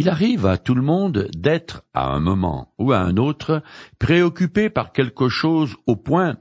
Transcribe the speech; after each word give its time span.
Il 0.00 0.08
arrive 0.08 0.46
à 0.46 0.56
tout 0.56 0.74
le 0.74 0.80
monde 0.80 1.28
d'être, 1.36 1.82
à 1.92 2.06
un 2.06 2.20
moment 2.20 2.72
ou 2.78 2.92
à 2.92 3.00
un 3.00 3.18
autre, 3.18 3.62
préoccupé 3.98 4.70
par 4.70 4.92
quelque 4.92 5.28
chose 5.28 5.76
au 5.86 5.94
point 5.94 6.38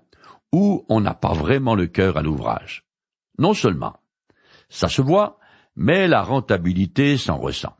où 0.53 0.85
on 0.87 1.01
n'a 1.01 1.13
pas 1.13 1.33
vraiment 1.33 1.75
le 1.75 1.87
cœur 1.87 2.15
à 2.15 2.21
l'ouvrage. 2.21 2.85
Non 3.37 3.53
seulement, 3.53 3.99
ça 4.69 4.87
se 4.87 5.01
voit, 5.01 5.39
mais 5.75 6.07
la 6.07 6.21
rentabilité 6.21 7.17
s'en 7.17 7.35
ressent. 7.35 7.75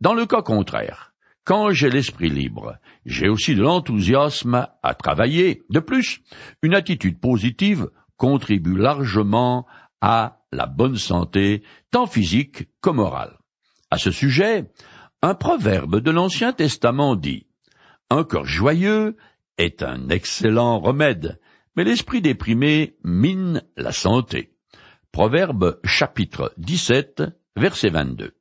Dans 0.00 0.14
le 0.14 0.24
cas 0.24 0.40
contraire, 0.40 1.12
quand 1.44 1.70
j'ai 1.70 1.90
l'esprit 1.90 2.30
libre, 2.30 2.78
j'ai 3.04 3.28
aussi 3.28 3.54
de 3.54 3.60
l'enthousiasme 3.60 4.68
à 4.82 4.94
travailler. 4.94 5.64
De 5.68 5.80
plus, 5.80 6.22
une 6.62 6.74
attitude 6.74 7.20
positive 7.20 7.90
contribue 8.16 8.78
largement 8.78 9.66
à 10.00 10.38
la 10.50 10.64
bonne 10.64 10.96
santé, 10.96 11.62
tant 11.90 12.06
physique 12.06 12.70
que 12.80 12.88
morale. 12.88 13.36
À 13.90 13.98
ce 13.98 14.12
sujet, 14.12 14.64
un 15.22 15.34
proverbe 15.34 16.00
de 16.00 16.10
l'Ancien 16.10 16.52
Testament 16.52 17.14
dit 17.14 17.46
Un 18.08 18.24
cœur 18.24 18.46
joyeux 18.46 19.16
est 19.58 19.82
un 19.82 20.08
excellent 20.08 20.80
remède, 20.80 21.38
mais 21.76 21.84
l'esprit 21.84 22.22
déprimé 22.22 22.96
mine 23.04 23.62
la 23.76 23.92
santé. 23.92 24.54
Proverbe 25.12 25.78
chapitre 25.84 26.54
17, 26.56 27.22
verset 27.56 27.90
22. 27.90 28.32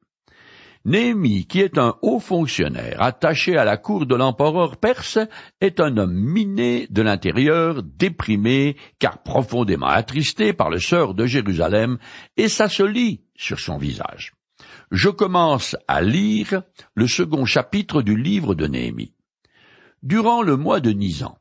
Néhémie, 0.85 1.45
qui 1.45 1.59
est 1.59 1.77
un 1.77 1.95
haut 2.01 2.21
fonctionnaire 2.21 3.01
attaché 3.01 3.57
à 3.57 3.65
la 3.65 3.75
cour 3.75 4.05
de 4.05 4.15
l'empereur 4.15 4.77
perse, 4.77 5.19
est 5.59 5.81
un 5.81 5.97
homme 5.97 6.13
miné 6.13 6.87
de 6.89 7.01
l'intérieur, 7.01 7.83
déprimé, 7.83 8.77
car 8.99 9.21
profondément 9.21 9.87
attristé 9.87 10.53
par 10.53 10.69
le 10.69 10.79
sort 10.79 11.13
de 11.13 11.25
Jérusalem, 11.25 11.97
et 12.37 12.47
ça 12.47 12.69
se 12.69 12.83
lit 12.83 13.25
sur 13.35 13.59
son 13.59 13.77
visage 13.77 14.38
je 14.91 15.09
commence 15.09 15.75
à 15.87 16.01
lire 16.01 16.63
le 16.95 17.07
second 17.07 17.45
chapitre 17.45 18.01
du 18.01 18.15
livre 18.15 18.55
de 18.55 18.67
Néhémie. 18.67 19.13
Durant 20.01 20.41
le 20.41 20.57
mois 20.57 20.79
de 20.79 20.91
Nisan, 20.91 21.37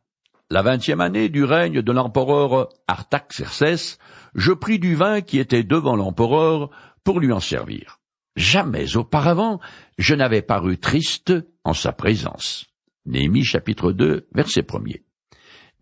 la 0.51 0.63
vingtième 0.63 1.01
année 1.01 1.29
du 1.29 1.45
règne 1.45 1.83
de 1.83 1.93
l'empereur 1.93 2.69
Artaxerxès, 2.87 3.99
je 4.35 4.53
pris 4.53 4.79
du 4.79 4.95
vin 4.95 5.21
qui 5.21 5.39
était 5.39 5.63
devant 5.63 5.97
l'empereur 5.97 6.71
pour 7.05 7.21
lui 7.21 7.33
en 7.33 7.41
servir. 7.41 8.01
Jamais 8.37 8.97
auparavant 8.97 9.61
je 9.99 10.15
n'avais 10.15 10.43
paru 10.43 10.79
triste 10.79 11.33
en 11.65 11.73
sa 11.73 11.93
présence. 11.93 12.67
Néhémie 13.07 13.45
chapitre 13.45 13.93
2 13.93 14.29
verset 14.33 14.67
1 14.73 14.79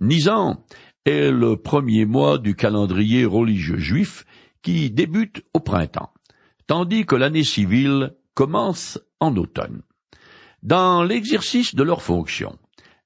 Nisan 0.01 0.65
est 1.05 1.31
le 1.31 1.57
premier 1.57 2.05
mois 2.05 2.39
du 2.39 2.55
calendrier 2.55 3.25
religieux 3.25 3.79
juif 3.79 4.25
qui 4.63 4.91
débute 4.91 5.45
au 5.55 5.61
printemps 5.61 6.13
tandis 6.67 7.07
que 7.07 7.17
l'année 7.17 7.45
civile 7.45 8.15
commence 8.35 8.99
en 9.21 9.37
automne. 9.37 9.83
Dans 10.63 11.03
l'exercice 11.03 11.75
de 11.75 11.83
leurs 11.83 12.03
fonctions, 12.03 12.59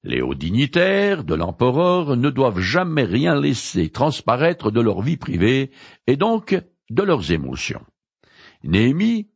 les 0.03 0.22
hauts 0.22 0.34
dignitaires 0.34 1.25
de 1.25 1.34
l'empereur 1.34 2.16
ne 2.16 2.31
doivent 2.31 2.61
jamais 2.61 3.05
rien 3.05 3.38
laisser 3.38 3.91
transparaître 3.91 4.70
de 4.70 4.81
leur 4.81 5.03
vie 5.03 5.19
privée 5.19 5.70
et 6.06 6.16
donc 6.16 6.58
de 6.88 7.03
leurs 7.03 7.33
émotions. 7.33 7.84
Néhémie, 8.64 9.28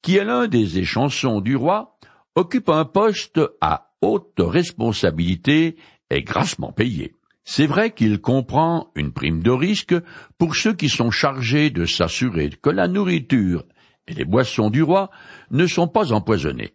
qui 0.00 0.16
est 0.16 0.24
l'un 0.24 0.46
des 0.46 0.78
échansons 0.78 1.40
du 1.40 1.56
roi, 1.56 1.98
occupe 2.34 2.68
un 2.68 2.84
poste 2.84 3.40
à 3.60 3.92
haute 4.00 4.38
responsabilité 4.38 5.76
et 6.10 6.22
grassement 6.22 6.72
payé. 6.72 7.14
C'est 7.44 7.66
vrai 7.66 7.90
qu'il 7.90 8.20
comprend 8.20 8.92
une 8.94 9.12
prime 9.12 9.42
de 9.42 9.50
risque 9.50 9.94
pour 10.38 10.54
ceux 10.54 10.74
qui 10.74 10.88
sont 10.88 11.10
chargés 11.10 11.70
de 11.70 11.84
s'assurer 11.84 12.50
que 12.50 12.70
la 12.70 12.86
nourriture 12.86 13.64
et 14.08 14.14
les 14.14 14.24
boissons 14.24 14.70
du 14.70 14.82
roi 14.82 15.10
ne 15.50 15.66
sont 15.66 15.88
pas 15.88 16.12
empoisonnées. 16.12 16.74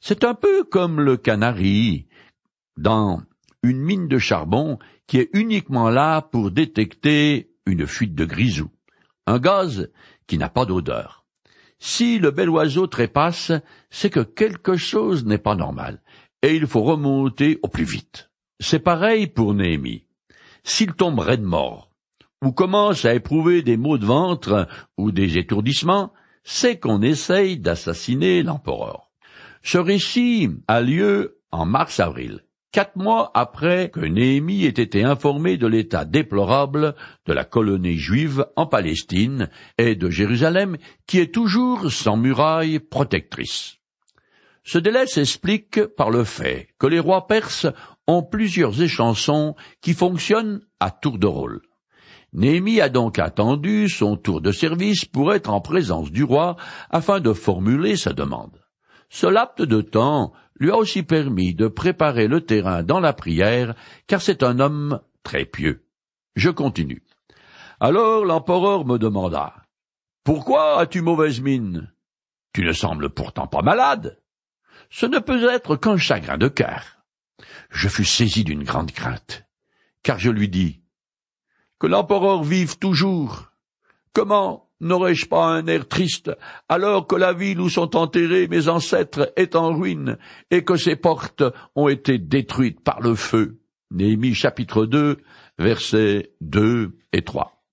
C'est 0.00 0.24
un 0.24 0.34
peu 0.34 0.64
comme 0.64 1.00
le 1.00 1.16
canari 1.16 2.06
dans 2.76 3.22
une 3.62 3.80
mine 3.80 4.08
de 4.08 4.18
charbon 4.18 4.78
qui 5.06 5.18
est 5.18 5.30
uniquement 5.32 5.90
là 5.90 6.22
pour 6.22 6.50
détecter 6.50 7.50
une 7.66 7.86
fuite 7.86 8.14
de 8.14 8.24
grisou, 8.24 8.70
un 9.26 9.38
gaz 9.38 9.90
qui 10.26 10.38
n'a 10.38 10.48
pas 10.48 10.64
d'odeur. 10.64 11.24
Si 11.78 12.18
le 12.18 12.30
bel 12.30 12.48
oiseau 12.48 12.86
trépasse, 12.86 13.52
c'est 13.90 14.10
que 14.10 14.20
quelque 14.20 14.76
chose 14.76 15.24
n'est 15.24 15.38
pas 15.38 15.54
normal, 15.54 16.00
et 16.42 16.54
il 16.54 16.66
faut 16.66 16.82
remonter 16.82 17.58
au 17.62 17.68
plus 17.68 17.84
vite. 17.84 18.30
C'est 18.60 18.78
pareil 18.78 19.26
pour 19.26 19.54
Néhémie. 19.54 20.06
S'il 20.64 20.92
tombe 20.92 21.18
raide 21.18 21.42
mort, 21.42 21.90
ou 22.42 22.52
commence 22.52 23.04
à 23.04 23.14
éprouver 23.14 23.62
des 23.62 23.76
maux 23.76 23.98
de 23.98 24.06
ventre 24.06 24.68
ou 24.96 25.10
des 25.12 25.38
étourdissements, 25.38 26.12
c'est 26.44 26.78
qu'on 26.78 27.02
essaye 27.02 27.58
d'assassiner 27.58 28.42
l'empereur. 28.42 29.10
Ce 29.62 29.78
récit 29.78 30.50
a 30.66 30.80
lieu 30.80 31.40
en 31.52 31.66
mars-avril, 31.66 32.40
quatre 32.72 32.96
mois 32.96 33.30
après 33.34 33.90
que 33.90 34.00
Néhémie 34.00 34.64
ait 34.64 34.68
été 34.68 35.04
informé 35.04 35.56
de 35.56 35.66
l'état 35.66 36.04
déplorable 36.04 36.94
de 37.26 37.32
la 37.32 37.44
colonie 37.44 37.98
juive 37.98 38.46
en 38.56 38.66
Palestine 38.66 39.50
et 39.78 39.94
de 39.94 40.10
Jérusalem, 40.10 40.76
qui 41.06 41.20
est 41.20 41.32
toujours 41.32 41.92
sans 41.92 42.16
muraille 42.16 42.80
protectrice. 42.80 43.76
Ce 44.64 44.78
délai 44.78 45.06
s'explique 45.06 45.84
par 45.96 46.10
le 46.10 46.24
fait 46.24 46.68
que 46.78 46.86
les 46.86 47.00
rois 47.00 47.26
perses 47.26 47.66
ont 48.06 48.22
plusieurs 48.22 48.80
échansons 48.80 49.54
qui 49.80 49.92
fonctionnent 49.92 50.60
à 50.80 50.90
tour 50.90 51.18
de 51.18 51.26
rôle. 51.26 51.62
Néhémie 52.32 52.80
a 52.80 52.88
donc 52.88 53.18
attendu 53.18 53.88
son 53.90 54.16
tour 54.16 54.40
de 54.40 54.52
service 54.52 55.04
pour 55.04 55.34
être 55.34 55.50
en 55.50 55.60
présence 55.60 56.10
du 56.10 56.24
roi 56.24 56.56
afin 56.88 57.20
de 57.20 57.32
formuler 57.32 57.96
sa 57.96 58.14
demande. 58.14 58.58
Ce 59.10 59.26
laps 59.26 59.68
de 59.68 59.82
temps 59.82 60.32
lui 60.58 60.70
a 60.70 60.76
aussi 60.76 61.02
permis 61.02 61.54
de 61.54 61.68
préparer 61.68 62.28
le 62.28 62.40
terrain 62.40 62.82
dans 62.82 63.00
la 63.00 63.12
prière, 63.12 63.74
car 64.06 64.22
c'est 64.22 64.42
un 64.42 64.60
homme 64.60 65.00
très 65.22 65.44
pieux. 65.44 65.84
Je 66.34 66.48
continue. 66.48 67.02
Alors 67.80 68.24
l'empereur 68.24 68.86
me 68.86 68.96
demanda. 68.96 69.54
Pourquoi 70.24 70.80
as-tu 70.80 71.02
mauvaise 71.02 71.40
mine? 71.40 71.92
Tu 72.54 72.64
ne 72.64 72.72
sembles 72.72 73.10
pourtant 73.10 73.46
pas 73.46 73.62
malade. 73.62 74.18
Ce 74.88 75.04
ne 75.04 75.18
peut 75.18 75.50
être 75.50 75.76
qu'un 75.76 75.96
chagrin 75.98 76.38
de 76.38 76.48
cœur. 76.48 76.98
Je 77.70 77.88
fus 77.88 78.04
saisi 78.04 78.44
d'une 78.44 78.64
grande 78.64 78.92
crainte, 78.92 79.44
car 80.02 80.18
je 80.18 80.30
lui 80.30 80.48
dis 80.48 80.81
que 81.82 81.88
l'empereur 81.88 82.44
vive 82.44 82.78
toujours. 82.78 83.50
Comment 84.12 84.70
n'aurais-je 84.78 85.26
pas 85.26 85.46
un 85.46 85.66
air 85.66 85.88
triste 85.88 86.30
alors 86.68 87.08
que 87.08 87.16
la 87.16 87.32
ville 87.32 87.60
où 87.60 87.68
sont 87.68 87.96
enterrés 87.96 88.46
mes 88.46 88.68
ancêtres 88.68 89.32
est 89.34 89.56
en 89.56 89.76
ruine 89.76 90.16
et 90.52 90.62
que 90.62 90.76
ses 90.76 90.94
portes 90.94 91.42
ont 91.74 91.88
été 91.88 92.18
détruites 92.18 92.80
par 92.84 93.00
le 93.00 93.16
feu? 93.16 93.58
Néhémie 93.90 94.32
chapitre 94.32 94.86
2 94.86 95.16
versets 95.58 96.30
2 96.40 96.96
et 97.12 97.22
3. 97.22 97.64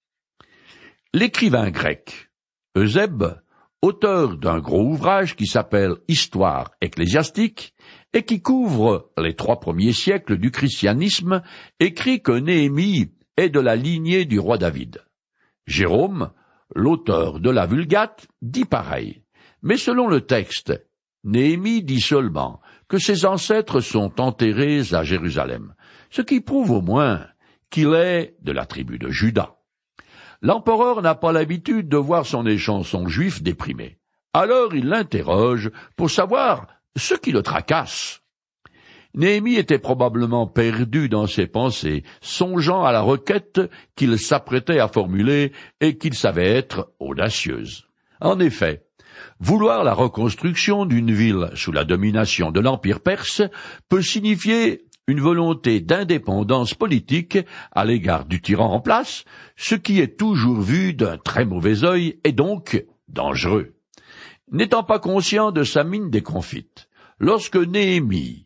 L'écrivain 1.14 1.70
grec 1.70 2.32
Eusèbe, 2.76 3.40
auteur 3.84 4.38
d'un 4.38 4.58
gros 4.58 4.86
ouvrage 4.86 5.36
qui 5.36 5.46
s'appelle 5.46 5.98
Histoire 6.08 6.72
ecclésiastique 6.82 7.76
et 8.14 8.24
qui 8.24 8.42
couvre 8.42 9.12
les 9.20 9.36
trois 9.36 9.60
premiers 9.60 9.94
siècles 9.94 10.40
du 10.40 10.50
christianisme, 10.50 11.44
écrit 11.80 12.24
que 12.24 12.32
Néhémie 12.32 13.12
est 13.40 13.50
de 13.50 13.60
la 13.60 13.76
lignée 13.76 14.26
du 14.26 14.38
roi 14.40 14.58
David. 14.58 15.02
Jérôme, 15.66 16.32
l'auteur 16.76 17.40
de 17.40 17.50
la 17.50 17.66
Vulgate, 17.66 18.28
dit 18.42 18.66
pareil. 18.66 19.24
Mais 19.62 19.78
selon 19.78 20.08
le 20.08 20.22
texte, 20.22 20.74
Néhémie 21.24 21.84
dit 21.84 22.02
seulement 22.02 22.62
que 22.88 22.98
ses 22.98 23.26
ancêtres 23.26 23.80
sont 23.80 24.20
enterrés 24.20 24.82
à 24.94 25.04
Jérusalem, 25.04 25.74
ce 26.10 26.22
qui 26.22 26.42
prouve 26.42 26.72
au 26.72 26.82
moins 26.82 27.26
qu'il 27.70 27.94
est 27.94 28.36
de 28.42 28.52
la 28.52 28.66
tribu 28.66 29.00
de 29.00 29.10
Juda. 29.10 29.56
L'empereur 30.42 31.02
n'a 31.02 31.16
pas 31.16 31.32
l'habitude 31.32 31.88
de 31.90 31.98
voir 31.98 32.26
son 32.26 32.46
échanson 32.46 33.08
juif 33.08 33.42
déprimé. 33.42 34.00
Alors 34.34 34.76
il 34.76 34.88
l'interroge 34.88 35.72
pour 35.96 36.12
savoir 36.12 36.68
ce 36.96 37.14
qui 37.14 37.32
le 37.32 37.44
tracasse. 37.44 38.22
Néhémie 39.16 39.56
était 39.56 39.80
probablement 39.80 40.46
perdu 40.46 41.10
dans 41.10 41.26
ses 41.26 41.48
pensées, 41.48 42.04
songeant 42.22 42.84
à 42.84 42.92
la 42.92 43.02
requête 43.02 43.60
qu'il 43.96 44.20
s'apprêtait 44.20 44.80
à 44.80 44.88
formuler 44.88 45.52
et 45.82 45.98
qu'il 45.98 46.14
savait 46.14 46.50
être 46.50 46.94
audacieuse. 47.00 47.88
En 48.22 48.40
effet, 48.40 48.86
vouloir 49.40 49.84
la 49.84 49.94
reconstruction 49.94 50.86
d'une 50.86 51.12
ville 51.12 51.50
sous 51.56 51.72
la 51.72 51.86
domination 51.86 52.52
de 52.52 52.60
l'Empire 52.60 53.00
perse 53.00 53.42
peut 53.88 54.04
signifier 54.04 54.86
une 55.08 55.22
volonté 55.22 55.82
d'indépendance 55.82 56.76
politique 56.76 57.40
à 57.72 57.84
l'égard 57.84 58.26
du 58.26 58.42
tyran 58.42 58.72
en 58.72 58.80
place, 58.80 59.26
ce 59.56 59.74
qui 59.74 60.00
est 60.00 60.20
toujours 60.20 60.62
vu 60.62 60.94
d'un 60.94 61.18
très 61.18 61.46
mauvais 61.46 61.84
œil 61.84 62.20
et 62.24 62.32
donc 62.32 62.86
dangereux. 63.08 63.74
N'étant 64.52 64.84
pas 64.84 65.00
conscient 65.00 65.52
de 65.52 65.64
sa 65.64 65.84
mine 65.84 66.12
déconfite, 66.12 66.90
lorsque 67.18 67.58
Néhémie 67.58 68.46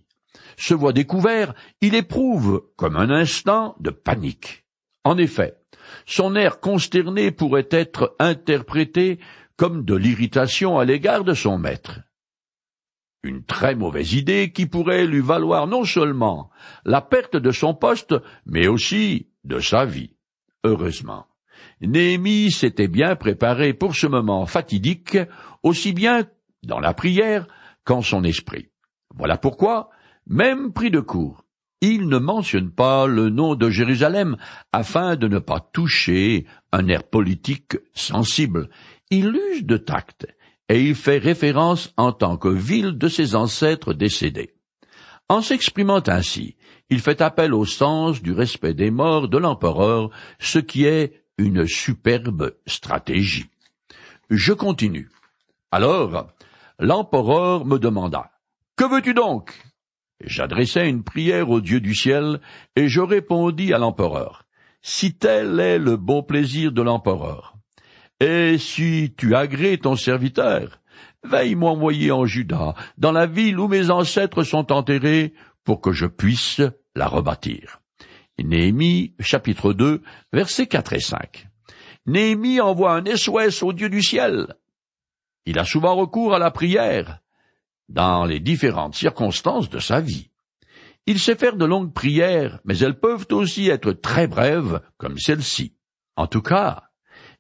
se 0.58 0.74
voit 0.74 0.94
découvert, 0.94 1.54
il 1.82 1.96
éprouve 1.96 2.64
comme 2.76 2.96
un 2.96 3.10
instant 3.10 3.76
de 3.80 3.90
panique. 3.90 4.66
En 5.04 5.18
effet, 5.18 5.56
son 6.06 6.36
air 6.36 6.60
consterné 6.60 7.32
pourrait 7.32 7.68
être 7.72 8.16
interprété 8.20 9.20
comme 9.58 9.84
de 9.84 9.96
l'irritation 9.96 10.80
à 10.80 10.86
l'égard 10.86 11.24
de 11.24 11.34
son 11.34 11.58
maître. 11.58 12.02
une 13.26 13.46
très 13.46 13.74
mauvaise 13.74 14.14
idée 14.14 14.52
qui 14.52 14.66
pourrait 14.66 15.06
lui 15.06 15.22
valoir 15.22 15.66
non 15.66 15.86
seulement 15.86 16.50
la 16.84 17.00
perte 17.00 17.38
de 17.38 17.52
son 17.52 17.74
poste, 17.74 18.16
mais 18.46 18.68
aussi 18.68 19.30
de 19.46 19.60
sa 19.60 19.86
vie. 19.86 20.18
Heureusement. 20.66 21.26
Néhémie 21.80 22.52
s'était 22.52 22.90
bien 22.90 23.16
préparé 23.16 23.74
pour 23.74 23.96
ce 23.96 24.08
moment 24.08 24.46
fatidique, 24.46 25.18
aussi 25.64 25.94
bien 25.94 26.26
dans 26.64 26.80
la 26.80 26.94
prière 26.94 27.48
qu'en 27.86 28.02
son 28.02 28.24
esprit. 28.24 28.70
Voilà 29.16 29.38
pourquoi, 29.38 29.90
même 30.28 30.74
pris 30.74 30.92
de 30.92 31.00
court, 31.00 31.44
il 31.82 32.08
ne 32.08 32.18
mentionne 32.18 32.72
pas 32.72 33.08
le 33.08 33.30
nom 33.30 33.56
de 33.56 33.70
Jérusalem 33.70 34.38
afin 34.72 35.18
de 35.18 35.28
ne 35.28 35.40
pas 35.40 35.60
toucher 35.60 36.46
un 36.72 36.88
air 36.88 37.04
politique 37.04 37.78
sensible. 37.94 38.70
Il 39.10 39.36
use 39.52 39.66
de 39.66 39.76
tact 39.76 40.26
et 40.70 40.82
il 40.82 40.96
fait 40.96 41.18
référence 41.18 41.94
en 41.98 42.14
tant 42.14 42.38
que 42.38 42.48
ville 42.48 42.98
de 42.98 43.10
ses 43.10 43.36
ancêtres 43.36 43.94
décédés. 43.94 44.54
En 45.28 45.42
s'exprimant 45.42 46.02
ainsi, 46.08 46.56
il 46.90 47.02
fait 47.02 47.22
appel 47.22 47.54
au 47.54 47.66
sens 47.66 48.22
du 48.22 48.32
respect 48.32 48.74
des 48.74 48.92
morts 48.92 49.28
de 49.28 49.38
l'empereur, 49.38 50.10
ce 50.40 50.60
qui 50.60 50.86
est 50.86 51.26
une 51.38 51.68
superbe 51.68 52.56
stratégie. 52.66 53.50
Je 54.30 54.54
continue. 54.54 55.10
Alors, 55.72 56.28
l'empereur 56.80 57.66
me 57.66 57.78
demanda 57.78 58.32
Que 58.78 58.86
veux-tu 58.86 59.14
donc? 59.14 59.54
J'adressai 60.26 60.88
une 60.88 61.04
prière 61.04 61.50
au 61.50 61.62
Dieu 61.62 61.80
du 61.80 61.94
ciel, 61.94 62.40
et 62.76 62.88
je 62.88 63.02
répondis 63.02 63.74
à 63.74 63.78
l'empereur 63.78 64.46
Si 64.82 65.16
tel 65.16 65.60
est 65.60 65.80
le 65.80 65.98
bon 65.98 66.24
plaisir 66.24 66.72
de 66.72 66.82
l'empereur, 66.82 67.56
et 68.20 68.58
si 68.58 69.14
tu 69.18 69.36
agrées 69.36 69.78
ton 69.78 69.96
serviteur, 69.96 70.80
veille 71.24 71.56
m'envoyer 71.56 72.12
en 72.12 72.26
Juda, 72.26 72.74
dans 72.98 73.12
la 73.12 73.26
ville 73.26 73.60
où 73.60 73.68
mes 73.68 73.90
ancêtres 73.90 74.44
sont 74.44 74.72
enterrés, 74.72 75.34
pour 75.64 75.82
que 75.82 75.92
je 75.92 76.06
puisse 76.06 76.62
la 76.96 77.08
rebâtir. 77.08 77.82
Néhémie, 78.42 79.14
chapitre 79.20 79.74
2, 79.74 80.02
versets 80.34 80.68
4 80.68 80.94
et 80.94 81.00
5. 81.00 81.48
Néhémie 82.06 82.60
envoie 82.60 82.96
un 82.96 83.16
SOS 83.16 83.64
au 83.64 83.74
Dieu 83.74 83.90
du 83.90 84.02
ciel. 84.02 84.56
Il 85.46 85.60
a 85.60 85.66
souvent 85.66 85.96
recours 85.96 86.34
à 86.34 86.40
la 86.40 86.52
prière 86.52 87.20
dans 87.90 88.26
les 88.26 88.40
différentes 88.40 88.96
circonstances 88.96 89.70
de 89.70 89.80
sa 89.80 90.00
vie. 90.00 90.30
Il 91.06 91.20
sait 91.20 91.36
faire 91.36 91.58
de 91.58 91.66
longues 91.66 91.94
prières, 91.94 92.60
mais 92.64 92.78
elles 92.78 93.00
peuvent 93.00 93.28
aussi 93.32 93.70
être 93.70 93.92
très 93.92 94.28
brèves, 94.28 94.82
comme 94.98 95.18
celle-ci. 95.18 95.76
En 96.16 96.28
tout 96.28 96.42
cas, 96.42 96.84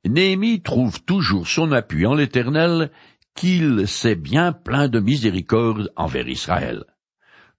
Néhémie 0.05 0.61
trouve 0.61 1.01
toujours 1.03 1.47
son 1.47 1.71
appui 1.71 2.05
en 2.05 2.13
l'Éternel, 2.13 2.91
qu'il 3.35 3.87
sait 3.87 4.15
bien 4.15 4.51
plein 4.51 4.89
de 4.89 4.99
miséricorde 4.99 5.91
envers 5.95 6.27
Israël. 6.27 6.83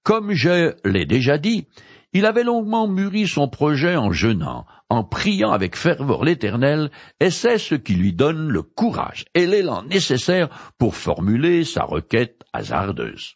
Comme 0.03 0.33
je 0.33 0.75
l'ai 0.85 1.07
déjà 1.07 1.39
dit, 1.39 1.67
il 2.13 2.27
avait 2.27 2.45
longuement 2.45 2.87
mûri 2.87 3.27
son 3.27 3.49
projet 3.49 3.97
en 3.97 4.13
jeûnant, 4.13 4.67
en 4.95 5.05
priant 5.05 5.51
avec 5.51 5.77
ferveur 5.77 6.25
l'Éternel, 6.25 6.91
et 7.21 7.31
c'est 7.31 7.59
ce 7.59 7.75
qui 7.75 7.95
lui 7.95 8.13
donne 8.13 8.49
le 8.49 8.63
courage 8.63 9.25
et 9.35 9.47
l'élan 9.47 9.83
nécessaire 9.83 10.49
pour 10.79 10.97
formuler 10.97 11.65
sa 11.65 11.85
requête 11.85 12.43
hasardeuse. 12.53 13.35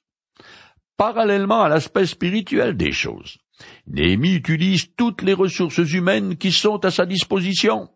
Parallèlement 0.96 1.62
à 1.62 1.68
l'aspect 1.68 2.06
spirituel 2.06 2.76
des 2.76 2.92
choses, 2.92 3.38
Néhémie 3.86 4.34
utilise 4.34 4.94
toutes 4.96 5.22
les 5.22 5.34
ressources 5.34 5.78
humaines 5.78 6.36
qui 6.36 6.52
sont 6.52 6.84
à 6.84 6.90
sa 6.90 7.06
disposition 7.06 7.88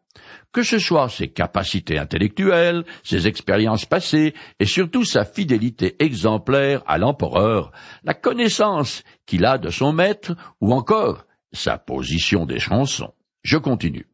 que 0.52 0.62
ce 0.62 0.78
soit 0.78 1.08
ses 1.08 1.28
capacités 1.28 1.98
intellectuelles, 1.98 2.84
ses 3.02 3.26
expériences 3.26 3.86
passées, 3.86 4.34
et 4.60 4.66
surtout 4.66 5.04
sa 5.04 5.24
fidélité 5.24 5.96
exemplaire 5.98 6.82
à 6.86 6.98
l'empereur, 6.98 7.72
la 8.04 8.14
connaissance 8.14 9.02
qu'il 9.26 9.46
a 9.46 9.58
de 9.58 9.70
son 9.70 9.92
maître, 9.92 10.34
ou 10.60 10.72
encore 10.72 11.24
sa 11.52 11.78
position 11.78 12.46
des 12.46 12.58
chansons. 12.58 13.14
Je 13.42 13.58
continue. 13.58 14.06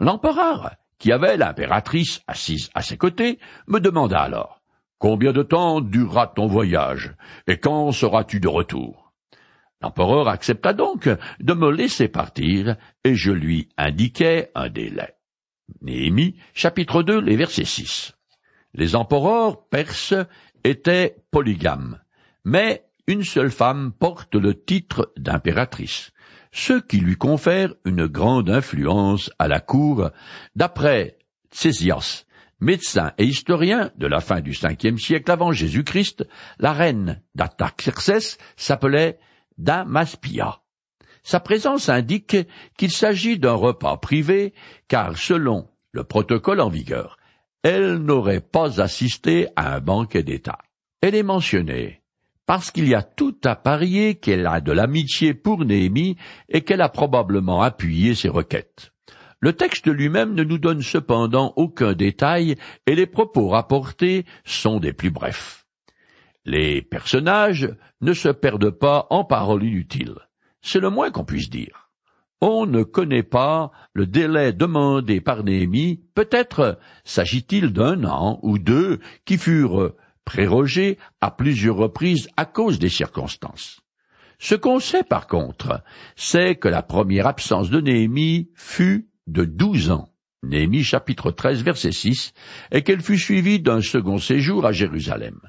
L'empereur, 0.00 0.74
qui 0.98 1.12
avait 1.12 1.36
l'impératrice 1.36 2.22
assise 2.26 2.70
à 2.74 2.82
ses 2.82 2.96
côtés, 2.96 3.38
me 3.66 3.80
demanda 3.80 4.20
alors 4.20 4.60
Combien 4.98 5.32
de 5.32 5.42
temps 5.42 5.82
durera 5.82 6.26
ton 6.26 6.46
voyage, 6.46 7.14
et 7.46 7.58
quand 7.58 7.92
seras-tu 7.92 8.40
de 8.40 8.48
retour? 8.48 9.12
L'empereur 9.82 10.28
accepta 10.28 10.72
donc 10.72 11.08
de 11.38 11.54
me 11.54 11.70
laisser 11.70 12.08
partir, 12.08 12.76
et 13.04 13.14
je 13.14 13.30
lui 13.30 13.68
indiquai 13.76 14.48
un 14.54 14.70
délai. 14.70 15.16
Néhémie, 15.82 16.36
chapitre 16.54 17.02
2, 17.02 17.20
les 17.20 17.36
versets 17.36 17.64
6. 17.64 18.14
Les 18.72 18.96
empereurs 18.96 19.68
perses 19.68 20.14
étaient 20.64 21.16
polygames, 21.30 22.00
mais 22.44 22.86
une 23.06 23.24
seule 23.24 23.50
femme 23.50 23.92
porte 23.92 24.34
le 24.34 24.54
titre 24.58 25.12
d'impératrice, 25.18 26.10
ce 26.56 26.72
qui 26.72 27.00
lui 27.00 27.16
confère 27.16 27.74
une 27.84 28.06
grande 28.06 28.48
influence 28.48 29.30
à 29.38 29.46
la 29.46 29.60
cour, 29.60 30.10
d'après 30.56 31.18
Césias, 31.50 32.24
médecin 32.60 33.12
et 33.18 33.24
historien 33.24 33.90
de 33.98 34.06
la 34.06 34.20
fin 34.20 34.40
du 34.40 34.54
cinquième 34.54 34.96
siècle 34.96 35.30
avant 35.30 35.52
Jésus-Christ, 35.52 36.26
la 36.58 36.72
reine 36.72 37.20
d'Ataxerxès 37.34 38.38
s'appelait 38.56 39.18
Damaspia. 39.58 40.62
Sa 41.22 41.40
présence 41.40 41.90
indique 41.90 42.38
qu'il 42.78 42.90
s'agit 42.90 43.38
d'un 43.38 43.52
repas 43.52 43.98
privé, 43.98 44.54
car 44.88 45.18
selon 45.18 45.68
le 45.92 46.04
protocole 46.04 46.60
en 46.60 46.70
vigueur, 46.70 47.18
elle 47.64 47.96
n'aurait 47.96 48.40
pas 48.40 48.80
assisté 48.80 49.48
à 49.56 49.74
un 49.74 49.80
banquet 49.80 50.22
d'État. 50.22 50.58
Elle 51.02 51.16
est 51.16 51.22
mentionnée 51.22 52.00
parce 52.46 52.70
qu'il 52.70 52.88
y 52.88 52.94
a 52.94 53.02
tout 53.02 53.36
à 53.44 53.56
parier 53.56 54.14
qu'elle 54.14 54.46
a 54.46 54.60
de 54.60 54.72
l'amitié 54.72 55.34
pour 55.34 55.64
Néhémie 55.64 56.16
et 56.48 56.62
qu'elle 56.62 56.80
a 56.80 56.88
probablement 56.88 57.62
appuyé 57.62 58.14
ses 58.14 58.28
requêtes. 58.28 58.92
Le 59.40 59.52
texte 59.52 59.86
lui-même 59.86 60.34
ne 60.34 60.44
nous 60.44 60.58
donne 60.58 60.80
cependant 60.80 61.52
aucun 61.56 61.92
détail 61.92 62.56
et 62.86 62.94
les 62.94 63.06
propos 63.06 63.48
rapportés 63.48 64.24
sont 64.44 64.80
des 64.80 64.92
plus 64.92 65.10
brefs. 65.10 65.66
Les 66.44 66.80
personnages 66.80 67.68
ne 68.00 68.12
se 68.12 68.28
perdent 68.28 68.70
pas 68.70 69.08
en 69.10 69.24
paroles 69.24 69.64
inutiles. 69.64 70.16
C'est 70.62 70.80
le 70.80 70.90
moins 70.90 71.10
qu'on 71.10 71.24
puisse 71.24 71.50
dire. 71.50 71.90
On 72.40 72.66
ne 72.66 72.82
connaît 72.82 73.22
pas 73.22 73.72
le 73.92 74.06
délai 74.06 74.52
demandé 74.52 75.20
par 75.20 75.42
Néhémie, 75.42 76.02
peut-être 76.14 76.78
s'agit-il 77.04 77.72
d'un 77.72 78.04
an 78.04 78.38
ou 78.42 78.58
deux 78.58 79.00
qui 79.24 79.38
furent 79.38 79.94
prérogés 80.26 80.98
à 81.22 81.30
plusieurs 81.30 81.76
reprises 81.76 82.28
à 82.36 82.44
cause 82.44 82.78
des 82.78 82.90
circonstances. 82.90 83.80
Ce 84.38 84.54
qu'on 84.54 84.80
sait 84.80 85.04
par 85.04 85.26
contre, 85.26 85.82
c'est 86.16 86.56
que 86.56 86.68
la 86.68 86.82
première 86.82 87.26
absence 87.26 87.70
de 87.70 87.80
Néhémie 87.80 88.50
fut 88.54 89.08
de 89.26 89.46
douze 89.46 89.90
ans. 89.90 90.10
Néhémie 90.42 90.84
chapitre 90.84 91.30
13 91.30 91.62
verset 91.62 91.92
6, 91.92 92.32
et 92.70 92.82
qu'elle 92.82 93.00
fut 93.00 93.18
suivie 93.18 93.60
d'un 93.60 93.80
second 93.80 94.18
séjour 94.18 94.66
à 94.66 94.72
Jérusalem. 94.72 95.40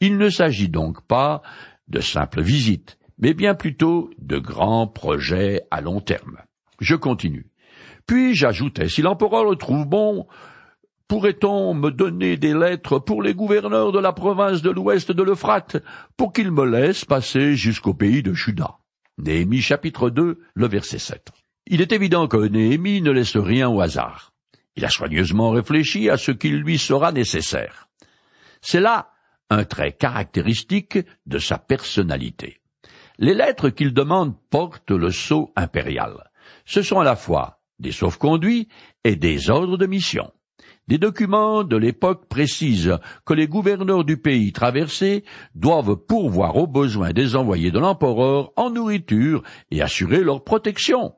Il 0.00 0.18
ne 0.18 0.28
s'agit 0.28 0.68
donc 0.68 1.06
pas 1.06 1.42
de 1.86 2.00
simple 2.00 2.42
visite, 2.42 2.98
mais 3.18 3.34
bien 3.34 3.54
plutôt 3.54 4.10
de 4.18 4.38
grands 4.38 4.88
projets 4.88 5.62
à 5.70 5.80
long 5.80 6.00
terme. 6.00 6.38
Je 6.80 6.96
continue. 6.96 7.46
Puis 8.06 8.34
j'ajoutais, 8.34 8.88
si 8.88 9.02
l'empereur 9.02 9.44
le 9.44 9.56
trouve 9.56 9.86
bon, 9.86 10.26
pourrait-on 11.12 11.74
me 11.74 11.90
donner 11.90 12.38
des 12.38 12.54
lettres 12.54 12.98
pour 12.98 13.22
les 13.22 13.34
gouverneurs 13.34 13.92
de 13.92 13.98
la 13.98 14.14
province 14.14 14.62
de 14.62 14.70
l'ouest 14.70 15.12
de 15.12 15.22
l'Euphrate, 15.22 15.76
pour 16.16 16.32
qu'ils 16.32 16.50
me 16.50 16.64
laissent 16.64 17.04
passer 17.04 17.54
jusqu'au 17.54 17.92
pays 17.92 18.22
de 18.22 18.32
Juda? 18.32 18.78
Néhémie 19.18 19.60
chapitre 19.60 20.08
2, 20.08 20.40
le 20.54 20.68
verset 20.68 20.98
7. 20.98 21.28
Il 21.66 21.82
est 21.82 21.92
évident 21.92 22.28
que 22.28 22.38
Néhémie 22.38 23.02
ne 23.02 23.10
laisse 23.10 23.36
rien 23.36 23.68
au 23.68 23.82
hasard. 23.82 24.32
Il 24.74 24.86
a 24.86 24.88
soigneusement 24.88 25.50
réfléchi 25.50 26.08
à 26.08 26.16
ce 26.16 26.32
qui 26.32 26.48
lui 26.48 26.78
sera 26.78 27.12
nécessaire. 27.12 27.90
C'est 28.62 28.80
là 28.80 29.10
un 29.50 29.64
trait 29.64 29.92
caractéristique 29.92 30.98
de 31.26 31.36
sa 31.36 31.58
personnalité. 31.58 32.62
Les 33.18 33.34
lettres 33.34 33.68
qu'il 33.68 33.92
demande 33.92 34.34
portent 34.48 34.90
le 34.90 35.10
sceau 35.10 35.52
impérial. 35.56 36.30
Ce 36.64 36.80
sont 36.80 37.00
à 37.00 37.04
la 37.04 37.16
fois 37.16 37.60
des 37.80 37.92
sauf-conduits 37.92 38.68
et 39.04 39.14
des 39.14 39.50
ordres 39.50 39.76
de 39.76 39.84
mission. 39.84 40.32
Des 40.88 40.98
documents 40.98 41.64
de 41.64 41.76
l'époque 41.76 42.28
précisent 42.28 42.98
que 43.24 43.34
les 43.34 43.46
gouverneurs 43.46 44.04
du 44.04 44.16
pays 44.16 44.52
traversé 44.52 45.24
doivent 45.54 45.96
pourvoir 45.96 46.56
aux 46.56 46.66
besoins 46.66 47.12
des 47.12 47.36
envoyés 47.36 47.70
de 47.70 47.78
l'empereur 47.78 48.52
en 48.56 48.70
nourriture 48.70 49.42
et 49.70 49.82
assurer 49.82 50.22
leur 50.22 50.44
protection, 50.44 51.14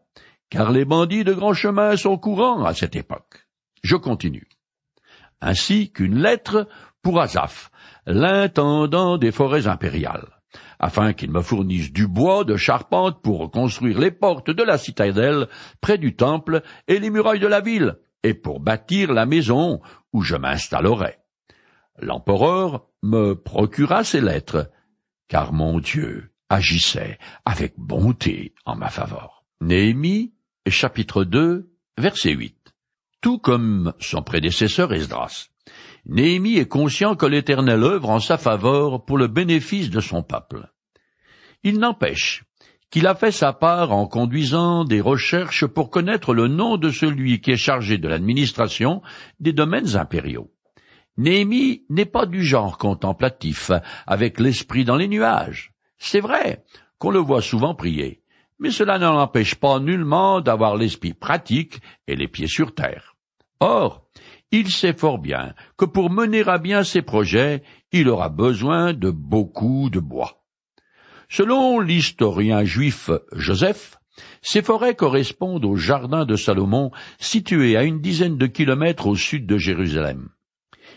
car 0.50 0.70
les 0.70 0.84
bandits 0.84 1.24
de 1.24 1.32
grand 1.32 1.54
chemin 1.54 1.96
sont 1.96 2.18
courants 2.18 2.64
à 2.64 2.74
cette 2.74 2.96
époque. 2.96 3.46
Je 3.82 3.96
continue. 3.96 4.48
Ainsi 5.40 5.92
qu'une 5.92 6.18
lettre 6.18 6.68
pour 7.02 7.20
Azaph, 7.20 7.70
l'intendant 8.06 9.18
des 9.18 9.32
forêts 9.32 9.66
impériales 9.66 10.28
afin 10.78 11.12
qu'il 11.12 11.30
me 11.30 11.40
fournisse 11.40 11.92
du 11.92 12.06
bois 12.06 12.44
de 12.44 12.56
charpente 12.56 13.22
pour 13.22 13.38
reconstruire 13.40 13.98
les 13.98 14.10
portes 14.10 14.50
de 14.50 14.62
la 14.62 14.78
citadelle 14.78 15.48
près 15.80 15.98
du 15.98 16.14
temple 16.14 16.62
et 16.88 16.98
les 16.98 17.10
murailles 17.10 17.40
de 17.40 17.46
la 17.46 17.60
ville, 17.60 17.96
et 18.24 18.34
pour 18.34 18.58
bâtir 18.58 19.12
la 19.12 19.26
maison 19.26 19.80
où 20.12 20.22
je 20.22 20.34
m'installerai. 20.34 21.18
L'empereur 22.00 22.86
me 23.02 23.34
procura 23.34 24.02
ces 24.02 24.20
lettres, 24.20 24.70
car 25.28 25.52
mon 25.52 25.78
Dieu 25.78 26.32
agissait 26.48 27.18
avec 27.44 27.74
bonté 27.76 28.54
en 28.64 28.74
ma 28.74 28.88
faveur. 28.88 29.44
Néhémie, 29.60 30.34
chapitre 30.66 31.22
2, 31.24 31.70
verset 31.98 32.32
8. 32.32 32.56
Tout 33.20 33.38
comme 33.38 33.92
son 34.00 34.22
prédécesseur 34.22 34.92
Esdras, 34.92 35.48
Néhémie 36.06 36.56
est 36.56 36.68
conscient 36.68 37.16
que 37.16 37.26
l'Éternel 37.26 37.82
œuvre 37.82 38.10
en 38.10 38.20
sa 38.20 38.36
faveur 38.36 39.04
pour 39.04 39.16
le 39.16 39.28
bénéfice 39.28 39.90
de 39.90 40.00
son 40.00 40.22
peuple. 40.22 40.70
Il 41.62 41.78
n'empêche 41.78 42.44
qu'il 42.94 43.08
a 43.08 43.16
fait 43.16 43.32
sa 43.32 43.52
part 43.52 43.90
en 43.90 44.06
conduisant 44.06 44.84
des 44.84 45.00
recherches 45.00 45.66
pour 45.66 45.90
connaître 45.90 46.32
le 46.32 46.46
nom 46.46 46.76
de 46.76 46.90
celui 46.90 47.40
qui 47.40 47.50
est 47.50 47.56
chargé 47.56 47.98
de 47.98 48.06
l'administration 48.06 49.02
des 49.40 49.52
domaines 49.52 49.96
impériaux. 49.96 50.52
Néhémie 51.16 51.82
n'est 51.90 52.04
pas 52.04 52.24
du 52.24 52.44
genre 52.44 52.78
contemplatif, 52.78 53.72
avec 54.06 54.38
l'esprit 54.38 54.84
dans 54.84 54.94
les 54.94 55.08
nuages. 55.08 55.72
C'est 55.98 56.20
vrai 56.20 56.62
qu'on 56.98 57.10
le 57.10 57.18
voit 57.18 57.42
souvent 57.42 57.74
prier, 57.74 58.22
mais 58.60 58.70
cela 58.70 59.00
ne 59.00 59.06
l'empêche 59.06 59.56
pas 59.56 59.80
nullement 59.80 60.40
d'avoir 60.40 60.76
l'esprit 60.76 61.14
pratique 61.14 61.80
et 62.06 62.14
les 62.14 62.28
pieds 62.28 62.46
sur 62.46 62.76
terre. 62.76 63.16
Or, 63.58 64.06
il 64.52 64.70
sait 64.70 64.94
fort 64.94 65.18
bien 65.18 65.54
que 65.76 65.84
pour 65.84 66.10
mener 66.10 66.44
à 66.46 66.58
bien 66.58 66.84
ses 66.84 67.02
projets, 67.02 67.64
il 67.90 68.08
aura 68.08 68.28
besoin 68.28 68.92
de 68.92 69.10
beaucoup 69.10 69.90
de 69.90 69.98
bois. 69.98 70.43
Selon 71.28 71.80
l'historien 71.80 72.64
juif 72.64 73.10
Joseph, 73.32 73.98
ces 74.42 74.62
forêts 74.62 74.94
correspondent 74.94 75.64
au 75.64 75.76
jardin 75.76 76.24
de 76.24 76.36
Salomon 76.36 76.90
situé 77.18 77.76
à 77.76 77.82
une 77.82 78.00
dizaine 78.00 78.38
de 78.38 78.46
kilomètres 78.46 79.06
au 79.06 79.16
sud 79.16 79.46
de 79.46 79.58
Jérusalem. 79.58 80.28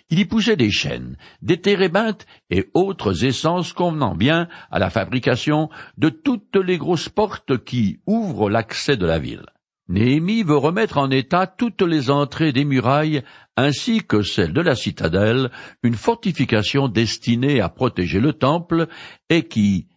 Il 0.09 0.19
y 0.19 0.25
poussait 0.25 0.55
des 0.55 0.71
chênes, 0.71 1.17
des 1.41 1.59
térébintes 1.59 2.25
et 2.49 2.69
autres 2.73 3.25
essences 3.25 3.73
convenant 3.73 4.15
bien 4.15 4.47
à 4.71 4.79
la 4.79 4.89
fabrication 4.89 5.69
de 5.97 6.09
toutes 6.09 6.55
les 6.55 6.77
grosses 6.77 7.09
portes 7.09 7.63
qui 7.63 7.99
ouvrent 8.05 8.49
l'accès 8.49 8.95
de 8.95 9.05
la 9.05 9.19
ville. 9.19 9.45
Néhémie 9.89 10.43
veut 10.43 10.57
remettre 10.57 10.97
en 10.97 11.09
état 11.09 11.47
toutes 11.47 11.81
les 11.81 12.09
entrées 12.09 12.51
des 12.51 12.65
murailles 12.65 13.23
ainsi 13.55 14.03
que 14.03 14.21
celles 14.21 14.53
de 14.53 14.61
la 14.61 14.75
citadelle, 14.75 15.49
une 15.81 15.95
fortification 15.95 16.89
destinée 16.89 17.61
à 17.61 17.69
protéger 17.69 18.19
le 18.19 18.33
temple 18.33 18.87
et 19.29 19.47
qui, 19.47 19.87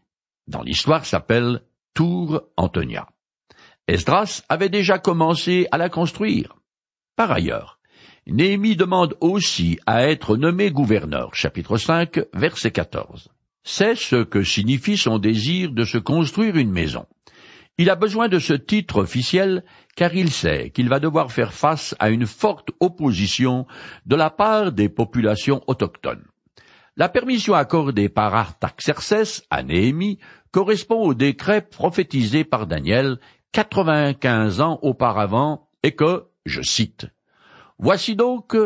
dans 0.50 0.62
l'histoire, 0.62 1.06
s'appelle 1.06 1.62
Tour 1.94 2.42
Antonia. 2.56 3.08
Esdras 3.88 4.42
avait 4.48 4.68
déjà 4.68 4.98
commencé 4.98 5.66
à 5.72 5.78
la 5.78 5.88
construire. 5.88 6.56
Par 7.16 7.30
ailleurs, 7.30 7.78
Néhémie 8.26 8.76
demande 8.76 9.16
aussi 9.20 9.78
à 9.86 10.06
être 10.06 10.36
nommé 10.36 10.70
gouverneur, 10.70 11.34
chapitre 11.34 11.76
5, 11.78 12.20
verset 12.34 12.70
14. 12.70 13.28
C'est 13.62 13.94
ce 13.94 14.22
que 14.22 14.42
signifie 14.42 14.96
son 14.96 15.18
désir 15.18 15.70
de 15.72 15.84
se 15.84 15.98
construire 15.98 16.56
une 16.56 16.70
maison. 16.70 17.06
Il 17.78 17.88
a 17.88 17.96
besoin 17.96 18.28
de 18.28 18.38
ce 18.38 18.52
titre 18.52 18.98
officiel 18.98 19.64
car 19.96 20.14
il 20.14 20.30
sait 20.30 20.70
qu'il 20.70 20.88
va 20.88 21.00
devoir 21.00 21.32
faire 21.32 21.52
face 21.52 21.94
à 21.98 22.10
une 22.10 22.26
forte 22.26 22.70
opposition 22.80 23.66
de 24.06 24.16
la 24.16 24.30
part 24.30 24.72
des 24.72 24.88
populations 24.88 25.62
autochtones. 25.66 26.24
La 26.96 27.08
permission 27.08 27.54
accordée 27.54 28.08
par 28.08 28.34
Artaxerxès 28.34 29.42
à 29.48 29.62
Néhémie 29.62 30.18
correspond 30.52 31.02
au 31.02 31.14
décret 31.14 31.62
prophétisé 31.62 32.44
par 32.44 32.66
Daniel 32.66 33.18
quatre-vingt-quinze 33.52 34.60
ans 34.60 34.78
auparavant 34.82 35.68
et 35.82 35.92
que, 35.92 36.24
je 36.44 36.62
cite, 36.62 37.06
Voici 37.78 38.14
donc 38.14 38.56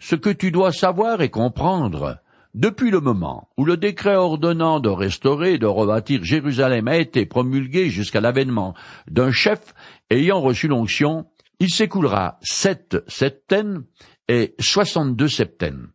ce 0.00 0.16
que 0.16 0.30
tu 0.30 0.50
dois 0.50 0.72
savoir 0.72 1.22
et 1.22 1.30
comprendre. 1.30 2.18
Depuis 2.54 2.90
le 2.90 3.00
moment 3.00 3.48
où 3.56 3.64
le 3.64 3.76
décret 3.76 4.16
ordonnant 4.16 4.80
de 4.80 4.88
restaurer 4.88 5.54
et 5.54 5.58
de 5.58 5.66
rebâtir 5.66 6.24
Jérusalem 6.24 6.88
a 6.88 6.96
été 6.96 7.26
promulgué 7.26 7.88
jusqu'à 7.88 8.20
l'avènement 8.20 8.74
d'un 9.08 9.32
chef 9.32 9.74
ayant 10.10 10.40
reçu 10.40 10.68
l'onction, 10.68 11.26
il 11.60 11.70
s'écoulera 11.70 12.38
sept 12.42 12.96
septaines 13.08 13.84
et 14.28 14.54
soixante-deux 14.58 15.28
septaines. 15.28 15.88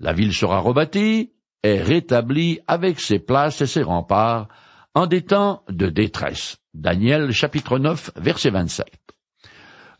La 0.00 0.12
ville 0.12 0.34
sera 0.34 0.58
rebâtie 0.58 1.32
et 1.62 1.80
rétablie 1.80 2.60
avec 2.66 2.98
ses 2.98 3.18
places 3.18 3.60
et 3.60 3.66
ses 3.66 3.82
remparts 3.82 4.48
en 4.94 5.06
des 5.06 5.22
temps 5.22 5.62
de 5.68 5.88
détresse. 5.88 6.58
Daniel 6.74 7.32
chapitre 7.32 7.78
9 7.78 8.10
verset 8.16 8.50
27. 8.50 8.86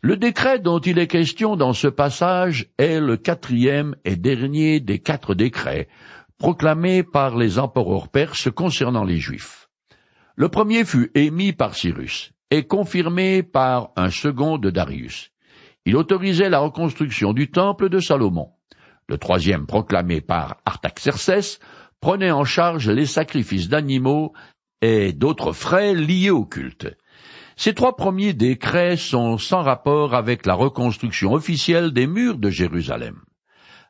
Le 0.00 0.16
décret 0.16 0.58
dont 0.58 0.80
il 0.80 0.98
est 0.98 1.06
question 1.06 1.56
dans 1.56 1.72
ce 1.72 1.88
passage 1.88 2.68
est 2.76 3.00
le 3.00 3.16
quatrième 3.16 3.94
et 4.04 4.16
dernier 4.16 4.80
des 4.80 4.98
quatre 4.98 5.34
décrets 5.34 5.88
proclamés 6.38 7.04
par 7.04 7.36
les 7.36 7.58
empereurs 7.58 8.08
perses 8.08 8.50
concernant 8.50 9.04
les 9.04 9.18
Juifs. 9.18 9.68
Le 10.34 10.48
premier 10.48 10.84
fut 10.84 11.10
émis 11.14 11.52
par 11.52 11.74
Cyrus 11.74 12.32
et 12.50 12.64
confirmé 12.64 13.42
par 13.42 13.90
un 13.96 14.10
second 14.10 14.58
de 14.58 14.70
Darius. 14.70 15.30
Il 15.86 15.96
autorisait 15.96 16.50
la 16.50 16.58
reconstruction 16.58 17.32
du 17.32 17.50
temple 17.50 17.88
de 17.88 18.00
Salomon. 18.00 18.50
Le 19.08 19.18
troisième, 19.18 19.66
proclamé 19.66 20.20
par 20.20 20.56
Artaxerxès, 20.64 21.60
prenait 22.00 22.32
en 22.32 22.44
charge 22.44 22.90
les 22.90 23.06
sacrifices 23.06 23.68
d'animaux 23.68 24.32
et 24.82 25.12
d'autres 25.12 25.52
frais 25.52 25.94
liés 25.94 26.30
au 26.30 26.44
culte. 26.44 26.94
Ces 27.56 27.74
trois 27.74 27.96
premiers 27.96 28.34
décrets 28.34 28.96
sont 28.96 29.38
sans 29.38 29.62
rapport 29.62 30.14
avec 30.14 30.46
la 30.46 30.54
reconstruction 30.54 31.32
officielle 31.32 31.92
des 31.92 32.06
murs 32.06 32.38
de 32.38 32.50
Jérusalem. 32.50 33.20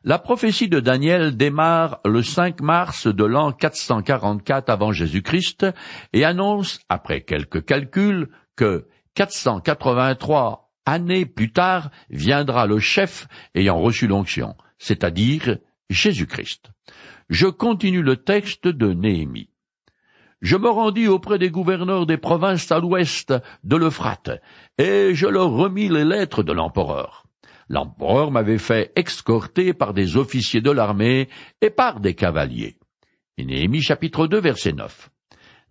La 0.03 0.19
prophétie 0.19 0.67
de 0.67 0.81
Daniel 0.81 1.37
démarre 1.37 1.99
le 2.05 2.21
5 2.21 2.61
mars 2.61 3.07
de 3.07 3.23
l'an 3.23 3.53
444 3.53 4.69
avant 4.69 4.91
Jésus-Christ 4.91 5.65
et 6.11 6.25
annonce, 6.25 6.81
après 6.89 7.21
quelques 7.21 7.65
calculs, 7.65 8.27
que 8.57 8.85
483 9.15 10.71
années 10.85 11.25
plus 11.25 11.53
tard 11.53 11.89
viendra 12.09 12.67
le 12.67 12.79
chef 12.79 13.27
ayant 13.55 13.79
reçu 13.79 14.07
l'onction, 14.07 14.55
c'est-à-dire 14.77 15.57
Jésus-Christ. 15.89 16.71
Je 17.29 17.47
continue 17.47 18.01
le 18.01 18.17
texte 18.17 18.67
de 18.67 18.91
Néhémie 18.91 19.52
je 20.43 20.57
me 20.57 20.69
rendis 20.69 21.07
auprès 21.07 21.39
des 21.39 21.49
gouverneurs 21.49 22.05
des 22.05 22.17
provinces 22.17 22.69
à 22.69 22.79
l'ouest 22.79 23.33
de 23.63 23.75
l'Euphrate, 23.77 24.41
et 24.77 25.15
je 25.15 25.25
leur 25.25 25.49
remis 25.49 25.87
les 25.87 26.03
lettres 26.03 26.43
de 26.43 26.51
l'empereur. 26.51 27.23
L'empereur 27.69 28.29
m'avait 28.29 28.57
fait 28.57 28.91
escorter 28.97 29.73
par 29.73 29.93
des 29.93 30.17
officiers 30.17 30.59
de 30.59 30.69
l'armée 30.69 31.29
et 31.61 31.69
par 31.69 32.01
des 32.01 32.13
cavaliers. 32.13 32.77
Néhémie 33.37 33.81
chapitre 33.81 34.27
2 34.27 34.37
verset 34.41 34.73
9. 34.73 35.09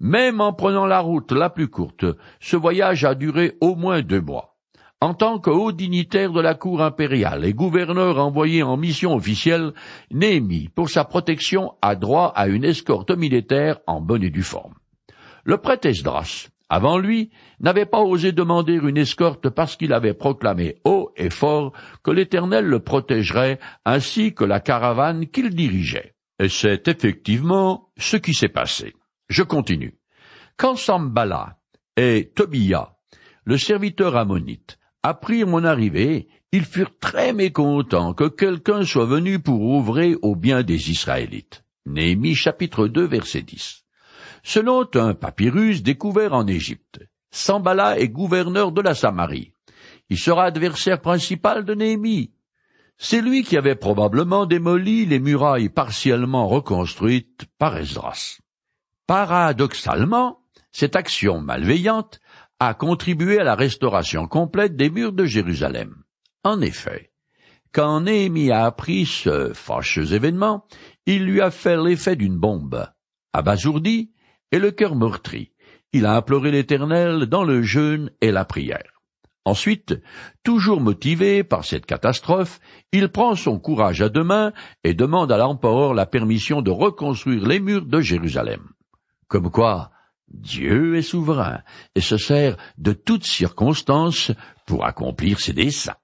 Même 0.01 0.41
en 0.41 0.55
prenant 0.55 0.87
la 0.87 1.01
route 1.01 1.33
la 1.33 1.51
plus 1.51 1.69
courte, 1.69 2.07
ce 2.41 2.57
voyage 2.57 3.05
a 3.05 3.15
duré 3.15 3.59
au 3.61 3.77
moins 3.77 4.01
deux 4.01 4.23
mois. 4.23 4.52
En 5.03 5.15
tant 5.15 5.41
que 5.41 5.51
haut 5.51 5.73
dignitaire 5.73 6.31
de 6.31 6.41
la 6.41 6.55
cour 6.55 6.81
impériale 6.81 7.45
et 7.45 7.53
gouverneur 7.53 8.19
envoyé 8.19 8.63
en 8.63 8.77
mission 8.77 9.17
officielle, 9.17 9.73
Néhémie, 10.13 10.69
pour 10.69 10.91
sa 10.91 11.03
protection, 11.03 11.75
a 11.83 11.97
droit 11.97 12.33
à 12.37 12.47
une 12.47 12.63
escorte 12.63 13.11
militaire 13.11 13.81
en 13.89 14.01
bonne 14.01 14.23
et 14.23 14.31
due 14.31 14.45
forme. 14.45 14.75
Le 15.43 15.57
prêtre 15.57 15.89
Esdras, 15.89 16.51
avant 16.69 16.99
lui, 16.99 17.33
n'avait 17.59 17.85
pas 17.85 18.01
osé 18.01 18.31
demander 18.31 18.75
une 18.75 18.97
escorte 18.97 19.51
parce 19.51 19.75
qu'il 19.75 19.93
avait 19.93 20.15
proclamé 20.15 20.77
haut 20.85 21.11
et 21.17 21.31
fort 21.31 21.73
que 22.05 22.13
l'Éternel 22.13 22.67
le 22.67 22.79
protégerait 22.79 23.59
ainsi 23.85 24.35
que 24.35 24.45
la 24.45 24.61
caravane 24.61 25.27
qu'il 25.27 25.51
dirigeait. 25.51 26.15
Et 26.39 26.49
c'est 26.49 26.87
effectivement 26.87 27.91
ce 27.99 28.17
qui 28.17 28.35
s'est 28.35 28.47
passé. 28.47 28.95
Je 29.29 29.43
continue. 29.43 29.99
Quand 30.57 30.77
Sambala 30.77 31.59
et 31.97 32.31
Tobia, 32.37 32.95
le 33.45 33.59
serviteur 33.59 34.15
ammonite, 34.17 34.79
apprirent 35.03 35.47
mon 35.47 35.65
arrivée, 35.65 36.29
ils 36.53 36.65
furent 36.65 36.99
très 36.99 37.33
mécontents 37.33 38.15
que 38.15 38.29
quelqu'un 38.29 38.85
soit 38.85 39.07
venu 39.07 39.39
pour 39.39 39.63
ouvrir 39.63 40.19
au 40.23 40.37
bien 40.37 40.63
des 40.63 40.91
Israélites. 40.91 41.65
Néhémie 41.87 42.35
chapitre 42.35 42.87
2 42.87 43.05
verset 43.05 43.43
10. 43.43 43.85
Selon 44.45 44.87
un 44.95 45.15
papyrus 45.15 45.83
découvert 45.83 46.35
en 46.35 46.47
Égypte, 46.47 47.01
Sambala 47.31 47.99
est 47.99 48.09
gouverneur 48.09 48.73
de 48.73 48.83
la 48.83 48.95
Samarie. 48.95 49.53
Il 50.11 50.19
sera 50.19 50.45
adversaire 50.45 51.01
principal 51.01 51.65
de 51.65 51.75
Néhémie. 51.75 52.33
C'est 52.99 53.23
lui 53.23 53.43
qui 53.43 53.57
avait 53.57 53.75
probablement 53.75 54.47
démoli 54.47 55.07
les 55.07 55.19
murailles 55.19 55.71
partiellement 55.71 56.47
reconstruites 56.47 57.47
par 57.59 57.77
Esdras. 57.77 58.39
Paradoxalement, 59.07 60.41
cette 60.71 60.97
action 60.97 61.41
malveillante 61.41 62.21
a 62.69 62.75
contribué 62.75 63.41
à 63.41 63.45
la 63.45 63.57
restauration 63.57 64.29
complète 64.29 64.77
des 64.77 64.89
murs 64.89 65.13
de 65.13 65.25
Jérusalem. 65.25 65.97
En 66.45 66.61
effet, 66.61 67.11
quand 67.73 68.03
Néhémie 68.03 68.53
a 68.53 68.67
appris 68.67 69.05
ce 69.05 69.53
fâcheux 69.53 70.15
événement, 70.15 70.65
il 71.07 71.25
lui 71.25 71.41
a 71.41 71.51
fait 71.51 71.77
l'effet 71.77 72.15
d'une 72.15 72.39
bombe. 72.39 72.87
Abasourdi 73.33 74.13
et 74.53 74.61
le 74.61 74.71
cœur 74.71 74.95
meurtri, 74.95 75.51
il 75.93 76.07
a 76.07 76.15
imploré 76.15 76.53
l'Éternel 76.53 77.27
dans 77.27 77.43
le 77.43 77.63
jeûne 77.63 78.11
et 78.21 78.31
la 78.31 78.45
prière. 78.45 79.01
Ensuite, 79.45 80.01
toujours 80.45 80.81
motivé 80.81 81.43
par 81.43 81.65
cette 81.65 81.87
catastrophe, 81.87 82.61
il 82.93 83.09
prend 83.09 83.35
son 83.35 83.59
courage 83.59 84.03
à 84.03 84.09
deux 84.09 84.23
mains 84.23 84.53
et 84.85 84.95
demande 84.95 85.33
à 85.33 85.37
l'empereur 85.37 85.95
la 85.95 86.07
permission 86.07 86.63
de 86.63 86.71
reconstruire 86.71 87.45
les 87.45 87.59
murs 87.59 87.87
de 87.87 88.01
Jérusalem. 88.01 88.69
Comme 89.27 89.51
quoi, 89.51 89.92
Dieu 90.33 90.97
est 90.97 91.03
souverain 91.03 91.61
et 91.95 92.01
se 92.01 92.17
sert 92.17 92.57
de 92.79 92.93
toutes 92.93 93.25
circonstances 93.25 94.33
pour 94.67 94.85
accomplir 94.85 95.39
ses 95.41 95.53
desseins. 95.53 95.97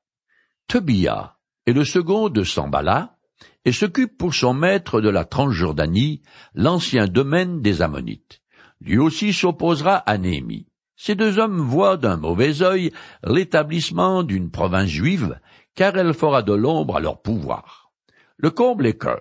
Tobia 0.67 1.37
est 1.67 1.73
le 1.73 1.85
second 1.85 2.29
de 2.29 2.45
Sambala 2.45 3.17
et 3.65 3.73
s'occupe 3.73 4.17
pour 4.17 4.35
son 4.35 4.55
maître 4.55 5.01
de 5.01 5.09
la 5.09 5.25
Transjordanie, 5.25 6.23
l'ancien 6.55 7.07
domaine 7.07 7.61
des 7.61 7.83
Ammonites. 7.83 8.41
Lui 8.81 8.99
aussi 8.99 9.33
s'opposera 9.33 9.97
à 9.97 10.19
Néhémie. 10.19 10.69
Ces 10.97 11.15
deux 11.15 11.39
hommes 11.39 11.61
voient 11.61 11.97
d'un 11.97 12.17
mauvais 12.17 12.63
œil 12.63 12.93
l'établissement 13.25 14.23
d'une 14.23 14.51
province 14.51 14.89
juive, 14.89 15.39
car 15.75 15.97
elle 15.97 16.13
fera 16.13 16.43
de 16.43 16.53
l'ombre 16.53 16.97
à 16.97 17.01
leur 17.01 17.23
pouvoir. 17.23 17.93
Le 18.37 18.51
comble 18.51 18.87
est 18.87 18.99
que 18.99 19.17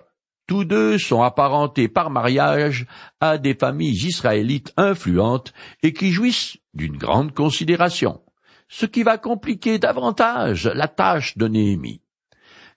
tous 0.48 0.64
deux 0.64 0.98
sont 0.98 1.22
apparentés 1.22 1.86
par 1.86 2.10
mariage 2.10 2.86
à 3.20 3.38
des 3.38 3.54
familles 3.54 4.06
israélites 4.06 4.72
influentes 4.76 5.52
et 5.84 5.92
qui 5.92 6.10
jouissent 6.10 6.58
d'une 6.74 6.96
grande 6.96 7.32
considération, 7.32 8.20
ce 8.68 8.86
qui 8.86 9.04
va 9.04 9.16
compliquer 9.16 9.78
davantage 9.78 10.66
la 10.74 10.88
tâche 10.88 11.38
de 11.38 11.46
Néhémie. 11.46 12.02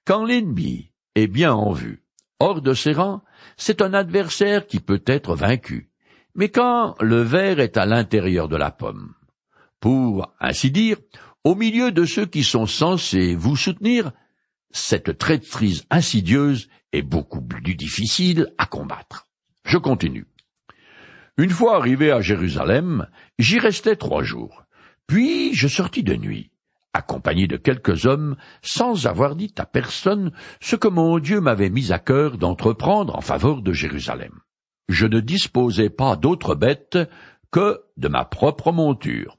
Quand 0.06 0.24
l'ennemi 0.24 0.92
est 1.16 1.28
bien 1.28 1.54
en 1.54 1.72
vue, 1.72 2.04
hors 2.40 2.62
de 2.62 2.76
ses 2.76 2.94
rangs, 2.94 3.24
c'est 3.58 3.82
un 3.82 3.96
adversaire 3.96 4.68
qui 4.68 4.80
peut 4.80 5.04
être 5.08 5.36
vaincu 5.36 5.92
mais 6.36 6.50
quand 6.50 6.96
le 7.02 7.22
verre 7.22 7.60
est 7.60 7.78
à 7.78 7.86
l'intérieur 7.86 8.48
de 8.48 8.56
la 8.56 8.72
pomme, 8.72 9.14
pour 9.80 10.34
ainsi 10.40 10.72
dire, 10.72 10.98
au 11.44 11.56
milieu 11.56 11.92
de 11.92 12.06
ceux 12.06 12.26
qui 12.26 12.44
sont 12.44 12.66
censés 12.66 13.36
vous 13.36 13.56
soutenir, 13.56 14.12
cette 14.74 15.18
traîtrise 15.18 15.86
insidieuse 15.90 16.70
est 16.94 17.02
beaucoup 17.02 17.42
plus 17.42 17.76
difficile 17.76 18.54
à 18.58 18.66
combattre. 18.66 19.28
Je 19.66 19.78
continue. 19.78 20.28
Une 21.38 21.50
fois 21.50 21.78
arrivé 21.78 22.12
à 22.12 22.22
Jérusalem, 22.22 23.08
j'y 23.40 23.60
restai 23.60 23.96
trois 23.96 24.24
jours. 24.24 24.64
Puis 25.08 25.54
je 25.54 25.68
sortis 25.68 26.04
de 26.04 26.16
nuit, 26.16 26.52
accompagné 26.94 27.48
de 27.48 27.58
quelques 27.58 28.06
hommes, 28.06 28.36
sans 28.62 29.08
avoir 29.08 29.36
dit 29.36 29.54
à 29.58 29.66
personne 29.66 30.32
ce 30.60 30.76
que 30.76 30.88
mon 30.88 31.20
Dieu 31.20 31.42
m'avait 31.42 31.70
mis 31.70 31.92
à 31.92 32.00
cœur 32.00 32.38
d'entreprendre 32.38 33.16
en 33.16 33.22
faveur 33.22 33.62
de 33.62 33.74
Jérusalem 33.74 34.42
je 34.92 35.06
ne 35.06 35.20
disposais 35.20 35.90
pas 35.90 36.16
d'autre 36.16 36.54
bête 36.54 36.98
que 37.52 37.82
de 37.98 38.08
ma 38.08 38.26
propre 38.26 38.72
monture. 38.72 39.38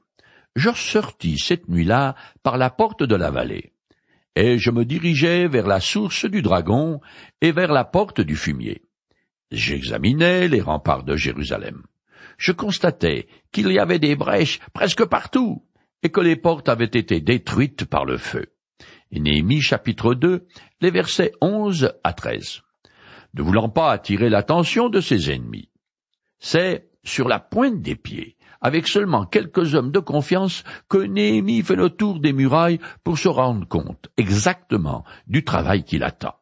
Je 0.55 0.69
sortis 0.71 1.39
cette 1.39 1.67
nuit-là 1.69 2.15
par 2.43 2.57
la 2.57 2.69
porte 2.69 3.03
de 3.03 3.15
la 3.15 3.31
vallée, 3.31 3.72
et 4.35 4.57
je 4.57 4.71
me 4.71 4.85
dirigeai 4.85 5.47
vers 5.47 5.67
la 5.67 5.79
source 5.79 6.25
du 6.25 6.41
dragon 6.41 6.99
et 7.41 7.51
vers 7.51 7.71
la 7.71 7.83
porte 7.83 8.21
du 8.21 8.35
fumier. 8.35 8.81
J'examinais 9.51 10.47
les 10.47 10.61
remparts 10.61 11.03
de 11.03 11.15
Jérusalem. 11.15 11.83
Je 12.37 12.51
constatai 12.51 13.27
qu'il 13.51 13.71
y 13.71 13.79
avait 13.79 13.99
des 13.99 14.15
brèches 14.15 14.59
presque 14.73 15.05
partout, 15.05 15.63
et 16.01 16.09
que 16.09 16.21
les 16.21 16.35
portes 16.35 16.67
avaient 16.67 16.85
été 16.85 17.21
détruites 17.21 17.85
par 17.85 18.05
le 18.05 18.17
feu. 18.17 18.47
Néhémie 19.11 19.61
chapitre 19.61 20.15
2, 20.15 20.47
les 20.81 20.91
versets 20.91 21.31
11 21.39 21.93
à 22.03 22.13
13 22.13 22.63
ne 23.33 23.41
voulant 23.41 23.69
pas 23.69 23.91
attirer 23.91 24.29
l'attention 24.29 24.89
de 24.89 25.01
ses 25.01 25.31
ennemis. 25.31 25.69
C'est 26.39 26.89
sur 27.03 27.27
la 27.27 27.39
pointe 27.39 27.81
des 27.81 27.95
pieds, 27.95 28.37
avec 28.63 28.87
seulement 28.87 29.25
quelques 29.25 29.75
hommes 29.75 29.91
de 29.91 29.99
confiance, 29.99 30.63
que 30.89 30.97
Néhémie 30.97 31.61
fait 31.61 31.75
le 31.75 31.89
tour 31.89 32.19
des 32.19 32.33
murailles 32.33 32.79
pour 33.03 33.19
se 33.19 33.27
rendre 33.27 33.67
compte 33.67 34.09
exactement 34.17 35.03
du 35.27 35.43
travail 35.43 35.83
qui 35.83 35.99
l'attend. 35.99 36.35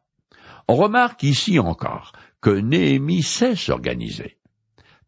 On 0.68 0.76
remarque 0.76 1.24
ici 1.24 1.58
encore 1.58 2.12
que 2.40 2.50
Néhémie 2.50 3.22
sait 3.22 3.56
s'organiser. 3.56 4.38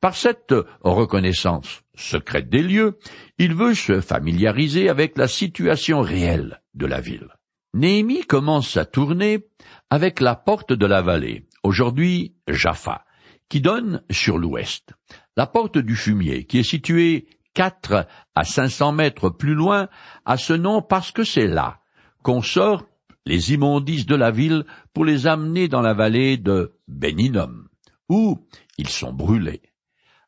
Par 0.01 0.17
cette 0.17 0.55
reconnaissance 0.83 1.83
secrète 1.95 2.51
des 2.51 2.63
lieux, 2.63 2.99
il 3.39 3.55
veut 3.55 3.75
se 3.75 4.01
familiariser 4.01 4.91
avec 4.91 5.17
la 5.17 5.29
situation 5.29 6.03
réelle 6.03 6.61
de 6.75 6.85
la 6.85 7.01
ville. 7.01 7.29
Néhémie 7.73 8.25
commence 8.25 8.69
sa 8.71 8.85
tournée 8.85 9.47
avec 9.89 10.21
la 10.21 10.35
porte 10.35 10.73
de 10.73 10.87
la 10.87 11.01
vallée, 11.01 11.49
aujourd'hui 11.63 12.35
Jaffa, 12.49 13.05
qui 13.49 13.61
donne 13.61 14.03
sur 14.11 14.39
l'ouest. 14.39 14.93
La 15.37 15.47
porte 15.47 15.79
du 15.79 15.97
fumier, 15.97 16.45
qui 16.45 16.59
est 16.59 16.63
située 16.63 17.27
quatre 17.55 18.07
à 18.35 18.45
cinq 18.45 18.69
cents 18.69 18.93
mètres 18.93 19.31
plus 19.31 19.55
loin, 19.55 19.89
a 20.25 20.37
ce 20.37 20.53
nom 20.53 20.83
parce 20.83 21.13
que 21.13 21.25
c'est 21.25 21.47
là 21.47 21.81
qu'on 22.23 22.43
sort 22.43 22.85
les 23.27 23.53
immondices 23.53 24.07
de 24.07 24.17
la 24.17 24.31
ville 24.31 24.65
pour 24.93 25.05
les 25.05 25.27
amener 25.27 25.69
dans 25.69 25.81
la 25.81 25.95
vallée 25.95 26.37
de 26.37 26.75
Béninom, 26.89 27.65
où 28.09 28.47
ils 28.77 28.89
sont 28.89 29.13
brûlés. 29.13 29.63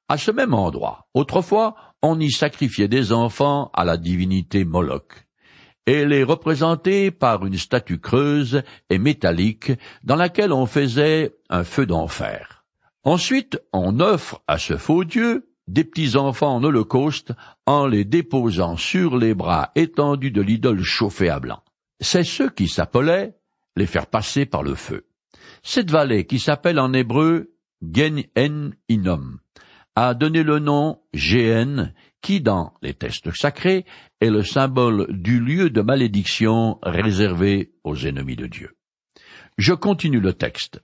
À 0.08 0.18
ce 0.18 0.30
même 0.30 0.54
endroit, 0.54 1.08
autrefois, 1.14 1.74
on 2.00 2.20
y 2.20 2.30
sacrifiait 2.30 2.88
des 2.88 3.12
enfants 3.12 3.70
à 3.74 3.84
la 3.84 3.96
divinité 3.96 4.64
Moloch. 4.64 5.26
Elle 5.84 6.12
est 6.12 6.22
représentée 6.22 7.10
par 7.10 7.44
une 7.46 7.58
statue 7.58 8.00
creuse 8.00 8.62
et 8.90 8.98
métallique 8.98 9.72
dans 10.02 10.16
laquelle 10.16 10.52
on 10.52 10.66
faisait 10.66 11.34
un 11.48 11.64
feu 11.64 11.86
d'enfer. 11.86 12.55
Ensuite, 13.06 13.60
on 13.72 14.00
offre 14.00 14.42
à 14.48 14.58
ce 14.58 14.76
faux 14.76 15.04
dieu 15.04 15.48
des 15.68 15.84
petits 15.84 16.16
enfants 16.16 16.56
en 16.56 16.64
holocauste 16.64 17.32
en 17.64 17.86
les 17.86 18.04
déposant 18.04 18.76
sur 18.76 19.16
les 19.16 19.32
bras 19.32 19.70
étendus 19.76 20.32
de 20.32 20.42
l'idole 20.42 20.82
chauffée 20.82 21.28
à 21.28 21.38
blanc. 21.38 21.62
C'est 22.00 22.24
ce 22.24 22.42
qui 22.42 22.66
s'appelait 22.66 23.36
les 23.76 23.86
faire 23.86 24.08
passer 24.08 24.44
par 24.44 24.64
le 24.64 24.74
feu. 24.74 25.06
Cette 25.62 25.92
vallée, 25.92 26.26
qui 26.26 26.40
s'appelle 26.40 26.80
en 26.80 26.92
hébreu 26.92 27.52
Gen 27.80 28.24
En 28.36 28.70
Inom, 28.88 29.36
a 29.94 30.14
donné 30.14 30.42
le 30.42 30.58
nom 30.58 30.98
GN, 31.14 31.92
qui, 32.20 32.40
dans 32.40 32.74
les 32.82 32.94
textes 32.94 33.32
sacrés, 33.32 33.84
est 34.20 34.30
le 34.30 34.42
symbole 34.42 35.06
du 35.10 35.38
lieu 35.38 35.70
de 35.70 35.80
malédiction 35.80 36.80
réservé 36.82 37.70
aux 37.84 37.96
ennemis 38.04 38.34
de 38.34 38.48
Dieu. 38.48 38.76
Je 39.58 39.74
continue 39.74 40.20
le 40.20 40.32
texte. 40.32 40.80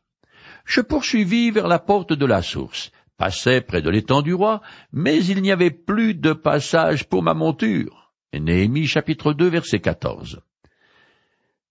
Je 0.64 0.80
poursuivis 0.80 1.50
vers 1.50 1.68
la 1.68 1.78
porte 1.78 2.12
de 2.12 2.26
la 2.26 2.42
source, 2.42 2.92
passai 3.16 3.60
près 3.60 3.82
de 3.82 3.90
l'étang 3.90 4.22
du 4.22 4.34
roi, 4.34 4.60
mais 4.92 5.24
il 5.24 5.42
n'y 5.42 5.52
avait 5.52 5.70
plus 5.70 6.14
de 6.14 6.32
passage 6.32 7.08
pour 7.08 7.22
ma 7.22 7.34
monture. 7.34 8.12
Néhémie 8.32 8.86
chapitre 8.86 9.32
2 9.32 9.48
verset 9.48 9.80
14. 9.80 10.40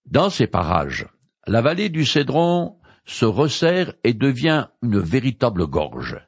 Dans 0.05 0.29
ces 0.29 0.47
parages, 0.47 1.07
la 1.47 1.61
vallée 1.61 1.89
du 1.89 2.05
Cédron 2.05 2.77
se 3.05 3.25
resserre 3.25 3.93
et 4.03 4.13
devient 4.13 4.67
une 4.83 4.99
véritable 4.99 5.65
gorge. 5.67 6.19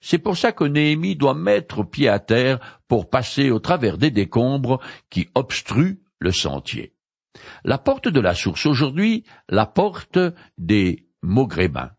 C'est 0.00 0.18
pour 0.18 0.36
ça 0.36 0.52
que 0.52 0.64
Néhémie 0.64 1.16
doit 1.16 1.34
mettre 1.34 1.84
pied 1.84 2.08
à 2.08 2.18
terre 2.18 2.80
pour 2.88 3.08
passer 3.08 3.50
au 3.50 3.58
travers 3.58 3.98
des 3.98 4.10
décombres 4.10 4.80
qui 5.10 5.28
obstruent 5.34 6.00
le 6.18 6.32
sentier. 6.32 6.94
La 7.64 7.78
porte 7.78 8.08
de 8.08 8.20
la 8.20 8.34
source 8.34 8.66
aujourd'hui, 8.66 9.24
la 9.48 9.66
porte 9.66 10.18
des 10.58 11.06
Maugrébains, 11.22 11.90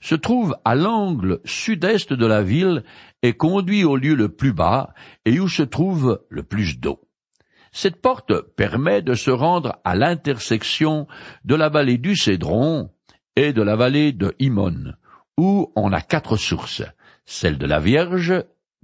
se 0.00 0.14
trouve 0.14 0.56
à 0.64 0.74
l'angle 0.74 1.40
sud-est 1.44 2.12
de 2.12 2.26
la 2.26 2.42
ville 2.42 2.84
et 3.22 3.32
conduit 3.32 3.84
au 3.84 3.96
lieu 3.96 4.14
le 4.14 4.28
plus 4.28 4.52
bas 4.52 4.94
et 5.24 5.40
où 5.40 5.48
se 5.48 5.62
trouve 5.62 6.24
le 6.28 6.42
plus 6.42 6.78
d'eau. 6.78 7.00
Cette 7.72 8.00
porte 8.00 8.40
permet 8.56 9.02
de 9.02 9.14
se 9.14 9.30
rendre 9.30 9.78
à 9.84 9.94
l'intersection 9.94 11.06
de 11.44 11.54
la 11.54 11.68
vallée 11.68 11.98
du 11.98 12.16
Cédron 12.16 12.90
et 13.36 13.52
de 13.52 13.62
la 13.62 13.76
vallée 13.76 14.12
de 14.12 14.34
Himon, 14.38 14.94
où 15.36 15.72
on 15.76 15.92
a 15.92 16.00
quatre 16.00 16.36
sources, 16.36 16.82
celle 17.24 17.58
de 17.58 17.66
la 17.66 17.78
Vierge, 17.78 18.34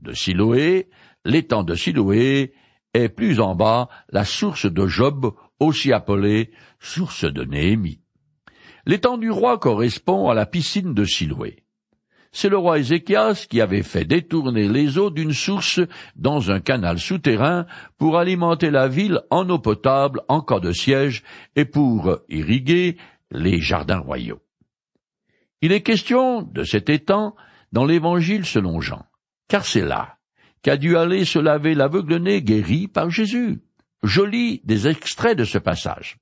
de 0.00 0.12
Siloé, 0.12 0.90
l'étang 1.24 1.64
de 1.64 1.74
Siloé, 1.74 2.52
et 2.92 3.08
plus 3.08 3.40
en 3.40 3.54
bas 3.54 3.88
la 4.10 4.24
source 4.24 4.66
de 4.66 4.86
Job, 4.86 5.34
aussi 5.58 5.92
appelée 5.92 6.52
source 6.78 7.24
de 7.24 7.44
Néhémie. 7.44 8.03
L'étang 8.86 9.16
du 9.16 9.30
roi 9.30 9.58
correspond 9.58 10.28
à 10.28 10.34
la 10.34 10.46
piscine 10.46 10.92
de 10.92 11.04
Siloé. 11.04 11.64
C'est 12.32 12.48
le 12.48 12.58
roi 12.58 12.80
Ézéchias 12.80 13.46
qui 13.48 13.60
avait 13.60 13.84
fait 13.84 14.04
détourner 14.04 14.68
les 14.68 14.98
eaux 14.98 15.10
d'une 15.10 15.32
source 15.32 15.80
dans 16.16 16.50
un 16.50 16.60
canal 16.60 16.98
souterrain 16.98 17.64
pour 17.96 18.18
alimenter 18.18 18.70
la 18.70 18.88
ville 18.88 19.20
en 19.30 19.48
eau 19.48 19.60
potable 19.60 20.20
en 20.28 20.40
cas 20.40 20.58
de 20.58 20.72
siège 20.72 21.22
et 21.54 21.64
pour 21.64 22.18
irriguer 22.28 22.96
les 23.30 23.60
jardins 23.60 24.00
royaux. 24.00 24.42
Il 25.62 25.72
est 25.72 25.82
question 25.82 26.42
de 26.42 26.64
cet 26.64 26.90
étang 26.90 27.36
dans 27.72 27.86
l'Évangile 27.86 28.44
selon 28.44 28.80
Jean, 28.80 29.06
car 29.48 29.64
c'est 29.64 29.84
là 29.84 30.16
qu'a 30.62 30.76
dû 30.76 30.96
aller 30.96 31.24
se 31.24 31.38
laver 31.38 31.74
l'aveugle-né 31.74 32.42
guéri 32.42 32.88
par 32.88 33.10
Jésus. 33.10 33.62
Je 34.02 34.22
lis 34.22 34.60
des 34.64 34.88
extraits 34.88 35.38
de 35.38 35.44
ce 35.44 35.58
passage. 35.58 36.16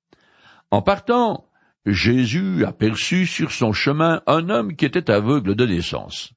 En 0.70 0.82
partant, 0.82 1.48
Jésus 1.84 2.64
aperçut 2.64 3.26
sur 3.26 3.50
son 3.50 3.72
chemin 3.72 4.22
un 4.26 4.48
homme 4.48 4.76
qui 4.76 4.84
était 4.84 5.10
aveugle 5.10 5.56
de 5.56 5.66
naissance. 5.66 6.32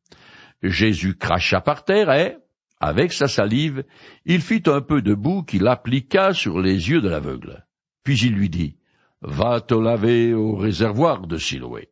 Jésus 0.64 1.16
cracha 1.16 1.62
par 1.62 1.84
terre 1.84 2.12
et, 2.12 2.38
avec 2.80 3.14
sa 3.14 3.28
salive, 3.28 3.84
il 4.26 4.42
fit 4.42 4.64
un 4.66 4.82
peu 4.82 5.02
de 5.02 5.14
boue 5.14 5.44
qu'il 5.44 5.68
appliqua 5.68 6.34
sur 6.34 6.60
les 6.60 6.90
yeux 6.90 7.02
de 7.02 7.10
l'aveugle. 7.10 7.66
Puis 8.04 8.20
il 8.20 8.34
lui 8.34 8.50
dit, 8.50 8.78
Va 9.22 9.62
te 9.62 9.74
laver 9.74 10.34
au 10.34 10.56
réservoir 10.56 11.26
de 11.26 11.38
Siloé. 11.38 11.90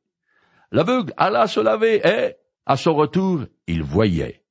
L'aveugle 0.71 1.13
alla 1.17 1.47
se 1.47 1.59
laver 1.59 2.01
et, 2.03 2.33
à 2.65 2.77
son 2.77 2.95
retour, 2.95 3.45
il 3.67 3.83
voyait. 3.83 4.43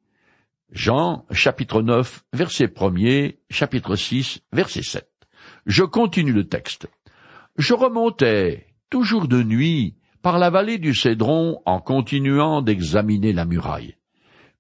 Jean, 0.71 1.27
chapitre 1.31 1.83
9, 1.83 2.25
verset 2.33 2.67
1er, 2.67 3.39
chapitre 3.51 3.95
6, 3.95 4.41
verset 4.53 4.83
7. 4.83 5.09
Je 5.67 5.85
continue 5.85 6.33
le 6.33 6.49
texte. 6.49 6.89
Je 7.57 7.75
remontais, 7.75 8.72
toujours 8.93 9.27
de 9.27 9.43
nuit, 9.43 9.97
par 10.21 10.39
la 10.39 10.51
vallée 10.51 10.77
du 10.77 10.95
Cédron 10.95 11.63
en 11.65 11.81
continuant 11.81 12.61
d'examiner 12.61 13.33
la 13.33 13.47
muraille. 13.47 13.97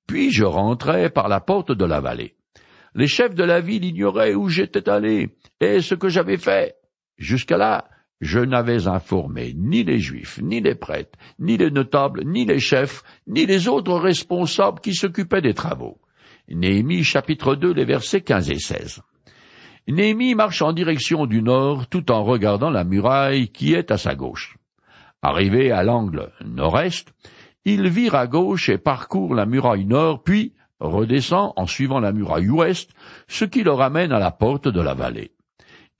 Puis 0.06 0.32
je 0.32 0.42
rentrais 0.42 1.10
par 1.10 1.28
la 1.28 1.38
porte 1.38 1.70
de 1.70 1.84
la 1.84 2.00
vallée. 2.00 2.34
Les 2.94 3.08
chefs 3.08 3.34
de 3.34 3.44
la 3.44 3.60
ville 3.60 3.84
ignoraient 3.84 4.34
où 4.34 4.48
j'étais 4.48 4.88
allé 4.88 5.36
et 5.60 5.82
ce 5.82 5.94
que 5.94 6.08
j'avais 6.08 6.38
fait. 6.38 6.76
Jusqu'à 7.18 7.58
là, 7.58 7.90
je 8.22 8.38
n'avais 8.38 8.88
informé 8.88 9.52
ni 9.54 9.84
les 9.84 9.98
Juifs, 9.98 10.40
ni 10.40 10.62
les 10.62 10.76
prêtres, 10.76 11.18
ni 11.38 11.58
les 11.58 11.70
notables, 11.70 12.24
ni 12.24 12.46
les 12.46 12.58
chefs, 12.58 13.02
ni 13.26 13.44
les 13.44 13.68
autres 13.68 13.98
responsables 13.98 14.80
qui 14.80 14.94
s'occupaient 14.94 15.42
des 15.42 15.52
travaux. 15.52 16.00
Néhémie 16.48 17.04
chapitre 17.04 17.54
2 17.54 17.74
les 17.74 17.84
versets 17.84 18.22
15 18.22 18.50
et 18.50 18.58
16. 18.58 19.02
Néhémie 19.88 20.34
marche 20.34 20.62
en 20.62 20.72
direction 20.72 21.26
du 21.26 21.42
nord 21.42 21.88
tout 21.88 22.12
en 22.12 22.22
regardant 22.22 22.70
la 22.70 22.84
muraille 22.84 23.48
qui 23.48 23.74
est 23.74 23.90
à 23.90 23.98
sa 23.98 24.14
gauche. 24.14 24.56
Arrivé 25.22 25.72
à 25.72 25.82
l'angle 25.82 26.30
nord-est, 26.44 27.12
il 27.64 27.88
vire 27.88 28.14
à 28.14 28.26
gauche 28.26 28.68
et 28.68 28.78
parcourt 28.78 29.34
la 29.34 29.46
muraille 29.46 29.84
nord, 29.84 30.22
puis 30.22 30.54
redescend 30.80 31.52
en 31.56 31.66
suivant 31.66 32.00
la 32.00 32.12
muraille 32.12 32.48
ouest, 32.48 32.90
ce 33.28 33.44
qui 33.44 33.62
le 33.62 33.72
ramène 33.72 34.12
à 34.12 34.18
la 34.18 34.30
porte 34.30 34.68
de 34.68 34.80
la 34.80 34.94
vallée. 34.94 35.32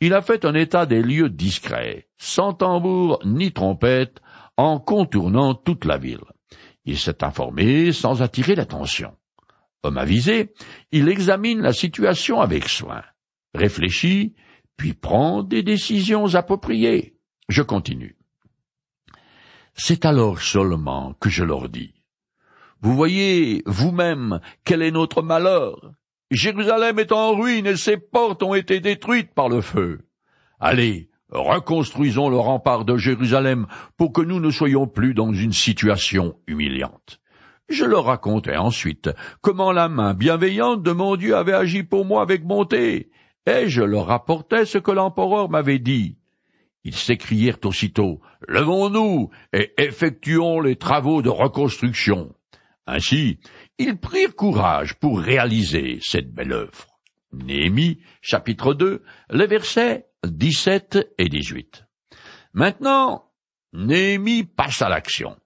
Il 0.01 0.14
a 0.14 0.23
fait 0.23 0.45
un 0.45 0.55
état 0.55 0.87
des 0.87 1.03
lieux 1.03 1.29
discret, 1.29 2.09
sans 2.18 2.53
tambour 2.53 3.21
ni 3.25 3.53
trompette, 3.53 4.21
en 4.57 4.81
contournant 4.81 5.55
toute 5.55 5.85
la 5.85 5.99
ville. 5.99 6.25
Il 6.85 6.99
s'est 6.99 7.23
informé 7.23 7.92
sans 7.92 8.23
attirer 8.23 8.57
l'attention. 8.57 9.12
Homme 9.85 9.99
avisé, 9.99 10.53
il 10.90 11.09
examine 11.09 11.61
la 11.61 11.73
situation 11.73 12.40
avec 12.40 12.68
soin, 12.68 13.03
réfléchit, 13.55 14.35
puis 14.77 14.95
prend 14.95 15.43
des 15.43 15.62
décisions 15.62 16.35
appropriées. 16.35 17.17
Je 17.49 17.62
continue. 17.62 18.17
C'est 19.75 20.05
alors 20.05 20.41
seulement 20.41 21.15
que 21.21 21.31
je 21.31 21.45
leur 21.45 21.69
dis. 21.69 21.95
Vous 22.81 22.95
voyez 22.95 23.62
vous-même 23.67 24.41
quel 24.65 24.83
est 24.83 24.91
notre 24.91 25.23
malheur. 25.23 25.93
Jérusalem 26.31 26.99
est 26.99 27.12
en 27.12 27.35
ruine 27.37 27.67
et 27.67 27.77
ses 27.77 27.97
portes 27.97 28.43
ont 28.43 28.55
été 28.55 28.81
détruites 28.81 29.35
par 29.35 29.49
le 29.49 29.61
feu. 29.61 30.01
Allez, 30.59 31.11
reconstruisons 31.31 32.29
le 32.29 32.38
rempart 32.38 32.85
de 32.85 32.97
Jérusalem 32.97 33.67
pour 33.97 34.12
que 34.12 34.23
nous 34.23 34.41
ne 34.41 34.51
soyons 34.51 34.87
plus 34.87 35.15
dans 35.15 35.33
une 35.33 35.53
situation 35.53 36.37
humiliante. 36.47 37.21
Je 37.69 37.85
leur 37.85 38.05
racontai 38.05 38.57
ensuite 38.57 39.11
comment 39.41 39.73
la 39.73 39.88
main 39.88 40.15
bienveillante 40.15 40.83
de 40.83 40.93
mon 40.93 41.17
Dieu 41.17 41.37
avait 41.37 41.53
agi 41.53 41.83
pour 41.83 42.05
moi 42.05 42.23
avec 42.23 42.45
bonté, 42.45 43.11
et 43.47 43.69
je 43.69 43.83
leur 43.83 44.07
rapportai 44.07 44.65
ce 44.65 44.79
que 44.79 44.91
l'empereur 44.91 45.51
m'avait 45.51 45.79
dit. 45.79 46.17
Ils 46.85 46.95
s'écrièrent 46.95 47.59
aussitôt 47.65 48.21
Levons-nous 48.49 49.31
et 49.53 49.73
effectuons 49.79 50.61
les 50.61 50.77
travaux 50.77 51.23
de 51.23 51.29
reconstruction. 51.29 52.35
Ainsi, 52.87 53.39
ils 53.79 53.97
prirent 53.97 54.35
courage 54.35 54.95
pour 54.95 55.21
réaliser 55.21 55.99
cette 56.03 56.33
belle 56.33 56.53
œuvre. 56.53 56.87
Néhémie, 57.33 58.01
chapitre 58.21 58.75
2, 58.75 59.03
les 59.31 59.47
versets 59.47 60.07
17 60.25 61.15
et 61.19 61.29
18. 61.29 61.85
Maintenant, 62.53 63.31
Néhémie 63.73 64.45
passe 64.45 64.83
à 64.83 64.89
l'action. 64.89 65.37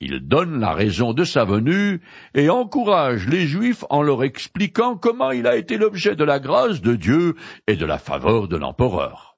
Il 0.00 0.20
donne 0.20 0.58
la 0.58 0.72
raison 0.72 1.12
de 1.12 1.24
sa 1.24 1.44
venue 1.44 2.00
et 2.34 2.48
encourage 2.48 3.28
les 3.28 3.46
Juifs 3.46 3.84
en 3.90 4.00
leur 4.00 4.24
expliquant 4.24 4.96
comment 4.96 5.30
il 5.30 5.46
a 5.46 5.56
été 5.56 5.76
l'objet 5.76 6.16
de 6.16 6.24
la 6.24 6.40
grâce 6.40 6.80
de 6.80 6.96
Dieu 6.96 7.34
et 7.66 7.76
de 7.76 7.84
la 7.84 7.98
faveur 7.98 8.48
de 8.48 8.56
l'empereur. 8.56 9.36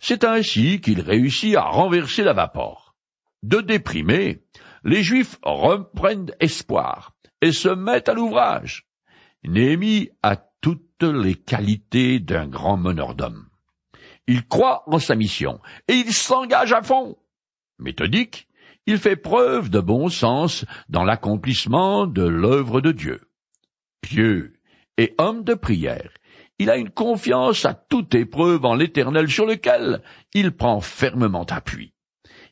C'est 0.00 0.24
ainsi 0.24 0.80
qu'il 0.80 1.00
réussit 1.00 1.54
à 1.54 1.62
renverser 1.62 2.24
la 2.24 2.32
vapeur. 2.32 2.96
De 3.44 3.60
déprimés, 3.60 4.42
les 4.82 5.04
Juifs 5.04 5.38
reprennent 5.42 6.32
espoir 6.40 7.12
et 7.40 7.52
se 7.52 7.68
mettent 7.68 8.08
à 8.08 8.14
l'ouvrage. 8.14 8.86
Néhémie 9.44 10.10
a 10.22 10.36
toutes 10.60 11.02
les 11.02 11.36
qualités 11.36 12.18
d'un 12.18 12.48
grand 12.48 12.76
meneur 12.76 13.14
d'hommes. 13.14 13.46
Il 14.26 14.46
croit 14.46 14.82
en 14.86 14.98
sa 14.98 15.14
mission 15.14 15.60
et 15.86 15.94
il 15.94 16.12
s'engage 16.12 16.72
à 16.72 16.82
fond. 16.82 17.16
Méthodique, 17.78 18.48
il 18.86 18.98
fait 18.98 19.16
preuve 19.16 19.70
de 19.70 19.80
bon 19.80 20.08
sens 20.08 20.64
dans 20.88 21.04
l'accomplissement 21.04 22.06
de 22.06 22.24
l'œuvre 22.24 22.80
de 22.80 22.92
Dieu. 22.92 23.20
Pieux 24.00 24.54
et 24.98 25.14
homme 25.18 25.42
de 25.44 25.54
prière, 25.54 26.10
il 26.58 26.70
a 26.70 26.76
une 26.76 26.90
confiance 26.90 27.64
à 27.64 27.74
toute 27.74 28.14
épreuve 28.14 28.64
en 28.64 28.74
l'Éternel 28.74 29.28
sur 29.28 29.46
lequel 29.46 30.02
il 30.34 30.52
prend 30.52 30.80
fermement 30.80 31.46
appui. 31.50 31.92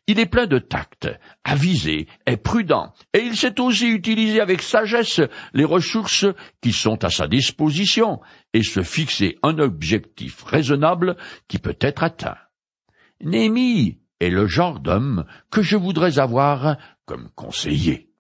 Il 0.09 0.18
est 0.18 0.27
plein 0.27 0.49
de 0.49 0.59
tact, 0.59 1.09
avisé, 1.45 2.09
est 2.27 2.37
prudent, 2.37 2.92
et 3.14 3.21
il 3.21 3.37
sait 3.37 3.61
aussi 3.61 3.87
utiliser 3.87 4.40
avec 4.40 4.61
sagesse 4.61 5.21
les 5.55 5.64
ressources 5.64 6.27
qui 6.61 6.73
sont 6.73 7.05
à 7.05 7.11
sa 7.11 7.29
disposition 7.29 8.21
et 8.53 8.64
se 8.64 8.83
fixer 8.83 9.38
un 9.45 9.59
objectif 9.59 10.42
raisonnable 10.42 11.16
qui 11.47 11.59
peut 11.59 11.77
être 11.81 12.03
atteint. 12.03 12.37
Némi 13.21 14.02
est 14.23 14.31
le 14.31 14.47
genre 14.47 14.81
d'homme 14.81 15.25
que 15.51 15.63
je 15.63 15.77
voudrais 15.77 16.19
avoir 16.19 16.77
comme 17.07 17.29
conseiller. 17.35 18.12